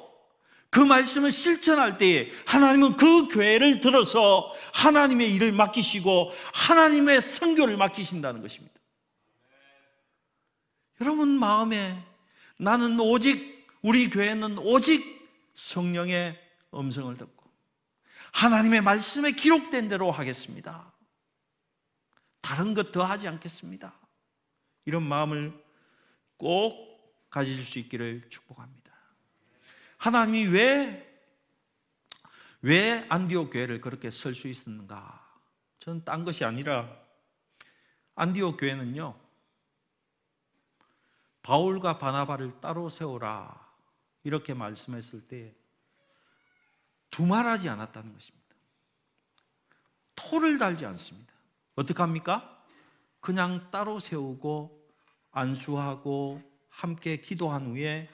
그 0.69 0.79
말씀을 0.79 1.31
실천할 1.31 1.97
때에 1.97 2.31
하나님은 2.45 2.95
그 2.95 3.27
교회를 3.27 3.81
들어서 3.81 4.53
하나님의 4.73 5.33
일을 5.33 5.51
맡기시고 5.51 6.31
하나님의 6.53 7.21
선교를 7.21 7.75
맡기신다는 7.77 8.41
것입니다. 8.41 8.68
여러분 11.01 11.39
마음에 11.39 12.03
나는 12.57 12.99
오직 12.99 13.67
우리 13.81 14.09
교회는 14.09 14.57
오직 14.59 15.29
성령의 15.53 16.37
음성을 16.73 17.15
듣고 17.17 17.49
하나님의 18.33 18.81
말씀에 18.81 19.31
기록된 19.31 19.89
대로 19.89 20.11
하겠습니다. 20.11 20.91
다른 22.41 22.73
것 22.73 22.91
더 22.91 23.03
하지 23.03 23.27
않겠습니다. 23.27 23.93
이런 24.85 25.03
마음을 25.03 25.53
꼭 26.37 27.29
가질 27.29 27.55
수 27.63 27.79
있기를 27.79 28.27
축복합니다. 28.29 28.91
하나님이 29.97 30.47
왜, 30.47 31.21
왜 32.61 33.05
안디옥 33.09 33.51
교회를 33.51 33.81
그렇게 33.81 34.09
설 34.09 34.33
수 34.33 34.47
있었는가? 34.47 35.27
저는 35.79 36.03
딴 36.03 36.23
것이 36.25 36.43
아니라 36.45 36.89
안디옥 38.15 38.57
교회는요, 38.59 39.19
바울과 41.41 41.97
바나바를 41.97 42.59
따로 42.59 42.89
세우라 42.89 43.69
이렇게 44.23 44.53
말씀했을 44.53 45.27
때 45.27 45.55
두말하지 47.11 47.69
않았다는 47.69 48.13
것입니다. 48.13 48.55
토를 50.15 50.57
달지 50.57 50.85
않습니다. 50.85 51.33
어떻게 51.75 52.01
합니까? 52.01 52.63
그냥 53.19 53.71
따로 53.71 53.99
세우고 53.99 54.87
안수하고 55.31 56.41
함께 56.69 57.17
기도한 57.21 57.67
후에 57.67 58.09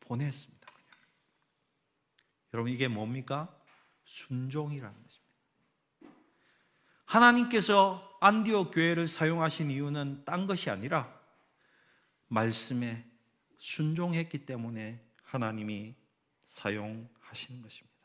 보냈습니다. 0.00 0.66
그냥. 0.66 0.76
여러분 2.54 2.72
이게 2.72 2.88
뭡니까? 2.88 3.54
순종이라는 4.04 4.94
것입니다. 5.02 5.26
하나님께서 7.06 8.18
안디옥 8.20 8.72
교회를 8.74 9.08
사용하신 9.08 9.70
이유는 9.70 10.24
딴 10.24 10.46
것이 10.46 10.70
아니라 10.70 11.15
말씀에 12.28 13.04
순종했기 13.58 14.44
때문에 14.46 15.00
하나님이 15.22 15.94
사용하시는 16.44 17.62
것입니다. 17.62 17.96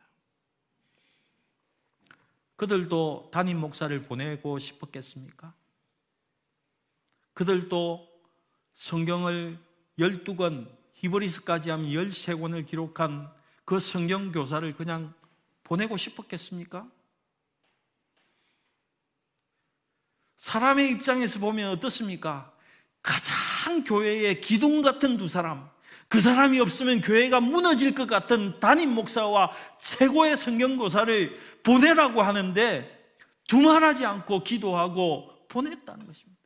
그들도 2.55 3.29
담임 3.33 3.59
목사를 3.59 4.01
보내고 4.03 4.59
싶었겠습니까? 4.59 5.53
그들도 7.33 8.07
성경을 8.73 9.57
12권, 9.97 10.71
히브리스까지 10.93 11.69
하면 11.71 11.87
13권을 11.87 12.67
기록한 12.67 13.33
그 13.65 13.79
성경 13.79 14.31
교사를 14.31 14.71
그냥 14.73 15.13
보내고 15.63 15.97
싶었겠습니까? 15.97 16.89
사람의 20.35 20.91
입장에서 20.91 21.39
보면 21.39 21.69
어떻습니까? 21.69 22.50
가장 23.01 23.83
교회의 23.83 24.41
기둥 24.41 24.81
같은 24.81 25.17
두 25.17 25.27
사람, 25.27 25.69
그 26.07 26.19
사람이 26.19 26.59
없으면 26.59 27.01
교회가 27.01 27.39
무너질 27.39 27.95
것 27.95 28.07
같은 28.07 28.59
담임 28.59 28.93
목사와 28.93 29.51
최고의 29.79 30.35
성경교사를 30.37 31.39
보내라고 31.63 32.21
하는데 32.21 33.15
두말하지 33.47 34.05
않고 34.05 34.43
기도하고 34.43 35.29
보냈다는 35.47 36.05
것입니다. 36.05 36.41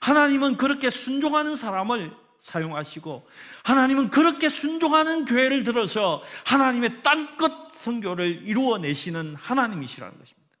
하나님은 0.00 0.56
그렇게 0.56 0.90
순종하는 0.90 1.56
사람을 1.56 2.12
사용하시고 2.38 3.26
하나님은 3.64 4.10
그렇게 4.10 4.48
순종하는 4.48 5.24
교회를 5.24 5.64
들어서 5.64 6.22
하나님의 6.44 7.02
땅끝 7.02 7.72
선교를 7.72 8.46
이루어내시는 8.46 9.36
하나님이시라는 9.36 10.18
것입니다. 10.18 10.56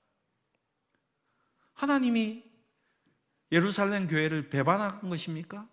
하나님이 1.74 2.45
예루살렘 3.52 4.08
교회를 4.08 4.48
배반한 4.48 5.08
것입니까? 5.08 5.68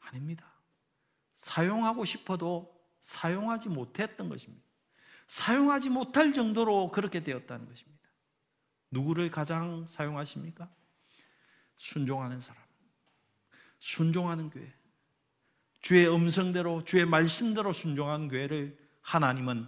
아닙니다. 0.00 0.52
사용하고 1.34 2.04
싶어도 2.04 2.72
사용하지 3.00 3.68
못했던 3.68 4.28
것입니다. 4.28 4.64
사용하지 5.26 5.90
못할 5.90 6.32
정도로 6.32 6.88
그렇게 6.88 7.22
되었다는 7.22 7.66
것입니다. 7.66 8.08
누구를 8.90 9.30
가장 9.30 9.86
사용하십니까? 9.86 10.68
순종하는 11.76 12.40
사람. 12.40 12.62
순종하는 13.78 14.50
교회. 14.50 14.72
주의 15.80 16.06
음성대로, 16.08 16.84
주의 16.84 17.04
말씀대로 17.04 17.72
순종하는 17.72 18.28
교회를 18.28 18.78
하나님은 19.00 19.66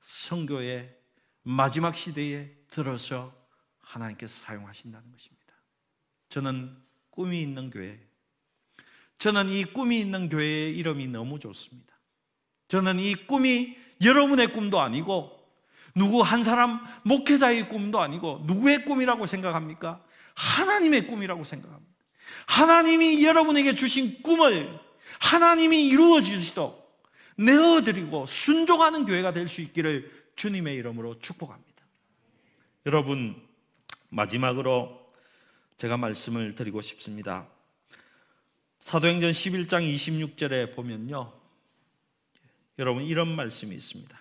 성교의 0.00 0.96
마지막 1.42 1.96
시대에 1.96 2.54
들어서 2.68 3.34
하나님께서 3.80 4.40
사용하신다는 4.40 5.10
것입니다. 5.10 5.37
저는 6.28 6.76
꿈이 7.10 7.42
있는 7.42 7.70
교회. 7.70 7.98
저는 9.18 9.48
이 9.48 9.64
꿈이 9.64 10.00
있는 10.00 10.28
교회의 10.28 10.76
이름이 10.76 11.08
너무 11.08 11.38
좋습니다. 11.38 11.98
저는 12.68 13.00
이 13.00 13.14
꿈이 13.14 13.76
여러분의 14.02 14.52
꿈도 14.52 14.80
아니고 14.80 15.36
누구 15.94 16.22
한 16.22 16.44
사람 16.44 16.80
목회자의 17.02 17.68
꿈도 17.68 18.00
아니고 18.00 18.44
누구의 18.46 18.84
꿈이라고 18.84 19.26
생각합니까? 19.26 20.04
하나님의 20.34 21.08
꿈이라고 21.08 21.42
생각합니다. 21.42 21.92
하나님이 22.46 23.24
여러분에게 23.24 23.74
주신 23.74 24.22
꿈을 24.22 24.78
하나님이 25.20 25.88
이루어 25.88 26.22
주시도록 26.22 27.02
내어드리고 27.36 28.26
순종하는 28.26 29.06
교회가 29.06 29.32
될 29.32 29.48
수 29.48 29.60
있기를 29.62 30.10
주님의 30.36 30.76
이름으로 30.76 31.18
축복합니다. 31.18 31.68
여러분, 32.86 33.40
마지막으로 34.10 35.07
제가 35.78 35.96
말씀을 35.96 36.56
드리고 36.56 36.80
싶습니다. 36.80 37.46
사도행전 38.80 39.30
11장 39.30 39.94
26절에 39.94 40.74
보면요. 40.74 41.32
여러분, 42.80 43.04
이런 43.04 43.28
말씀이 43.34 43.76
있습니다. 43.76 44.20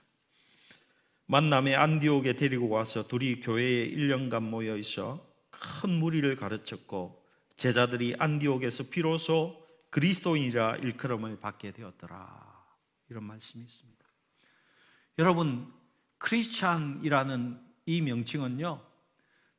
만남에 1.25 1.73
안디옥에 1.73 2.33
데리고 2.33 2.69
와서 2.69 3.07
둘이 3.07 3.41
교회에 3.41 3.89
1년간 3.89 4.43
모여 4.43 4.77
있어 4.77 5.25
큰 5.49 5.89
무리를 5.89 6.35
가르쳤고 6.35 7.25
제자들이 7.55 8.15
안디옥에서 8.19 8.89
비로소 8.91 9.67
그리스도인이라 9.89 10.75
일컬음을 10.77 11.39
받게 11.39 11.71
되었더라. 11.71 12.65
이런 13.09 13.23
말씀이 13.23 13.63
있습니다. 13.63 14.05
여러분, 15.17 15.73
크리스찬이라는 16.19 17.59
이 17.87 18.01
명칭은요. 18.01 18.79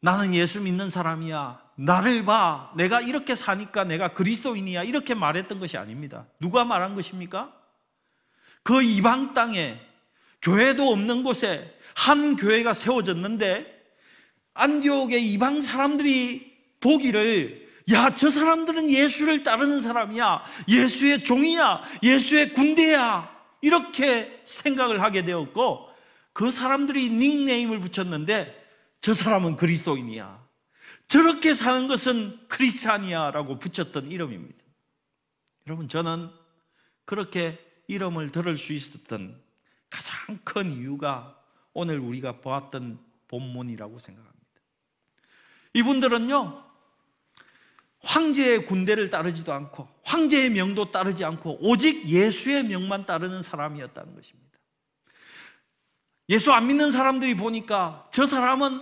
나는 0.00 0.34
예수 0.34 0.60
믿는 0.60 0.90
사람이야. 0.90 1.67
나를 1.80 2.24
봐. 2.24 2.72
내가 2.76 3.00
이렇게 3.00 3.36
사니까 3.36 3.84
내가 3.84 4.08
그리스도인이야. 4.12 4.82
이렇게 4.82 5.14
말했던 5.14 5.60
것이 5.60 5.76
아닙니다. 5.78 6.26
누가 6.40 6.64
말한 6.64 6.96
것입니까? 6.96 7.54
그 8.64 8.82
이방 8.82 9.32
땅에 9.32 9.80
교회도 10.42 10.90
없는 10.90 11.22
곳에 11.22 11.78
한 11.94 12.36
교회가 12.36 12.74
세워졌는데 12.74 13.78
안디옥의 14.54 15.32
이방 15.32 15.60
사람들이 15.60 16.52
보기를 16.80 17.68
야, 17.92 18.12
저 18.14 18.28
사람들은 18.28 18.90
예수를 18.90 19.44
따르는 19.44 19.80
사람이야. 19.80 20.44
예수의 20.68 21.24
종이야. 21.24 21.82
예수의 22.02 22.52
군대야. 22.54 23.36
이렇게 23.62 24.40
생각을 24.44 25.00
하게 25.00 25.24
되었고 25.24 25.88
그 26.32 26.50
사람들이 26.50 27.08
닉네임을 27.10 27.78
붙였는데 27.80 28.66
저 29.00 29.14
사람은 29.14 29.56
그리스도인이야. 29.56 30.47
저렇게 31.08 31.54
사는 31.54 31.88
것은 31.88 32.38
크리스찬이야라고 32.48 33.58
붙였던 33.58 34.10
이름입니다. 34.10 34.62
여러분 35.66 35.88
저는 35.88 36.30
그렇게 37.04 37.58
이름을 37.86 38.30
들을 38.30 38.56
수 38.58 38.74
있었던 38.74 39.40
가장 39.88 40.38
큰 40.44 40.70
이유가 40.70 41.42
오늘 41.72 41.98
우리가 41.98 42.40
보았던 42.40 42.98
본문이라고 43.28 43.98
생각합니다. 43.98 44.38
이분들은요, 45.72 46.64
황제의 48.00 48.66
군대를 48.66 49.10
따르지도 49.10 49.52
않고, 49.52 49.88
황제의 50.04 50.50
명도 50.50 50.90
따르지 50.90 51.24
않고, 51.24 51.58
오직 51.60 52.06
예수의 52.06 52.64
명만 52.64 53.06
따르는 53.06 53.42
사람이었다는 53.42 54.14
것입니다. 54.14 54.58
예수 56.30 56.52
안 56.52 56.66
믿는 56.66 56.90
사람들이 56.90 57.36
보니까 57.36 58.08
저 58.12 58.26
사람은 58.26 58.80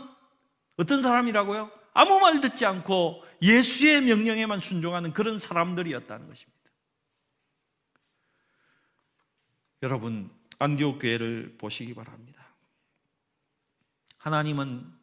어떤 0.76 1.02
사람이라고요? 1.02 1.75
아무 1.96 2.20
말 2.20 2.42
듣지 2.42 2.66
않고 2.66 3.24
예수의 3.40 4.02
명령에만 4.02 4.60
순종하는 4.60 5.14
그런 5.14 5.38
사람들이었다는 5.38 6.28
것입니다. 6.28 6.70
여러분, 9.82 10.30
안디옥 10.58 10.98
교회를 11.00 11.56
보시기 11.56 11.94
바랍니다. 11.94 12.54
하나님은 14.18 14.94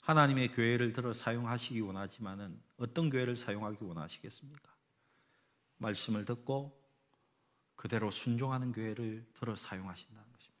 하나님의 0.00 0.52
교회를 0.52 0.92
들어 0.92 1.14
사용하시기 1.14 1.80
원하지만은 1.80 2.60
어떤 2.76 3.08
교회를 3.08 3.34
사용하기 3.34 3.78
원하시겠습니까? 3.80 4.70
말씀을 5.78 6.26
듣고 6.26 6.78
그대로 7.74 8.10
순종하는 8.10 8.72
교회를 8.72 9.26
들어 9.32 9.56
사용하신다는 9.56 10.30
것입니다. 10.30 10.58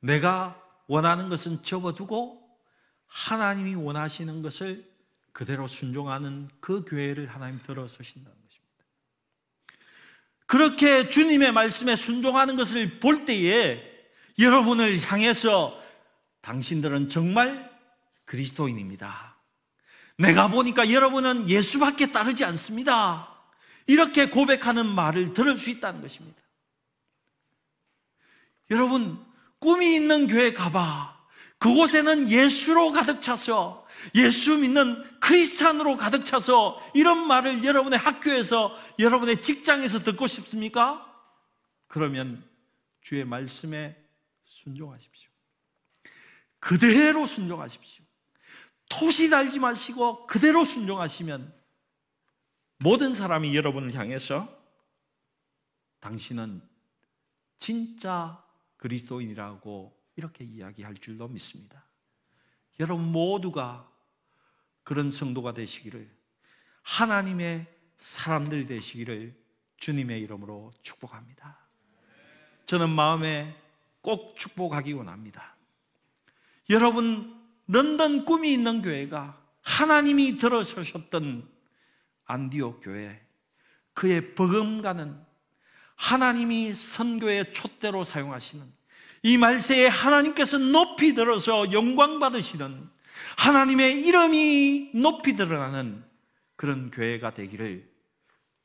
내가 0.00 0.65
원하는 0.86 1.28
것은 1.28 1.62
접어두고 1.62 2.46
하나님이 3.06 3.74
원하시는 3.74 4.42
것을 4.42 4.88
그대로 5.32 5.66
순종하는 5.66 6.48
그 6.60 6.84
교회를 6.84 7.26
하나님 7.26 7.60
들어 7.62 7.86
서신다는 7.86 8.36
것입니다. 8.36 8.84
그렇게 10.46 11.08
주님의 11.08 11.52
말씀에 11.52 11.96
순종하는 11.96 12.56
것을 12.56 13.00
볼 13.00 13.24
때에 13.24 13.82
여러분을 14.38 15.00
향해서 15.02 15.80
당신들은 16.40 17.08
정말 17.08 17.70
그리스도인입니다. 18.24 19.36
내가 20.18 20.48
보니까 20.48 20.90
여러분은 20.90 21.48
예수밖에 21.48 22.12
따르지 22.12 22.44
않습니다. 22.44 23.32
이렇게 23.86 24.30
고백하는 24.30 24.86
말을 24.86 25.32
들을 25.32 25.56
수 25.58 25.70
있다는 25.70 26.00
것입니다. 26.00 26.40
여러분, 28.70 29.24
꿈이 29.58 29.94
있는 29.94 30.26
교회 30.26 30.52
가봐. 30.52 31.16
그곳에는 31.58 32.30
예수로 32.30 32.92
가득 32.92 33.22
차서 33.22 33.86
예수 34.14 34.58
믿는 34.58 35.02
크리스찬으로 35.20 35.96
가득 35.96 36.24
차서 36.24 36.80
이런 36.94 37.26
말을 37.26 37.64
여러분의 37.64 37.98
학교에서 37.98 38.76
여러분의 38.98 39.42
직장에서 39.42 40.00
듣고 40.00 40.26
싶습니까? 40.26 41.02
그러면 41.88 42.44
주의 43.00 43.24
말씀에 43.24 43.96
순종하십시오. 44.44 45.30
그대로 46.60 47.26
순종하십시오. 47.26 48.04
토시 48.88 49.30
달지 49.30 49.58
마시고 49.58 50.26
그대로 50.26 50.64
순종하시면 50.64 51.52
모든 52.78 53.14
사람이 53.14 53.56
여러분을 53.56 53.94
향해서 53.94 54.48
당신은 56.00 56.62
진짜 57.58 58.45
그리스도인이라고 58.76 59.96
이렇게 60.16 60.44
이야기할 60.44 60.96
줄로 60.96 61.28
믿습니다. 61.28 61.84
여러분 62.80 63.10
모두가 63.10 63.90
그런 64.82 65.10
성도가 65.10 65.52
되시기를 65.54 66.08
하나님의 66.82 67.66
사람들이 67.96 68.66
되시기를 68.66 69.34
주님의 69.78 70.20
이름으로 70.22 70.72
축복합니다. 70.82 71.58
저는 72.66 72.90
마음에 72.90 73.56
꼭 74.00 74.36
축복하기 74.36 74.92
원합니다. 74.92 75.56
여러분, 76.70 77.34
런던 77.66 78.24
꿈이 78.24 78.52
있는 78.52 78.82
교회가 78.82 79.40
하나님이 79.62 80.38
들어서셨던 80.38 81.48
안디옥 82.24 82.80
교회, 82.82 83.20
그의 83.92 84.34
버금가는 84.34 85.25
하나님이 85.96 86.74
선교의 86.74 87.52
촛대로 87.52 88.04
사용하시는 88.04 88.64
이 89.22 89.38
말세에 89.38 89.88
하나님께서 89.88 90.58
높이 90.58 91.14
들어서 91.14 91.72
영광 91.72 92.20
받으시는 92.20 92.88
하나님의 93.38 94.04
이름이 94.04 94.92
높이 94.94 95.34
드러나는 95.34 96.04
그런 96.54 96.90
교회가 96.90 97.34
되기를 97.34 97.90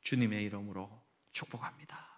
주님의 0.01 0.43
이름으로 0.43 0.89
축복합니다. 1.31 2.10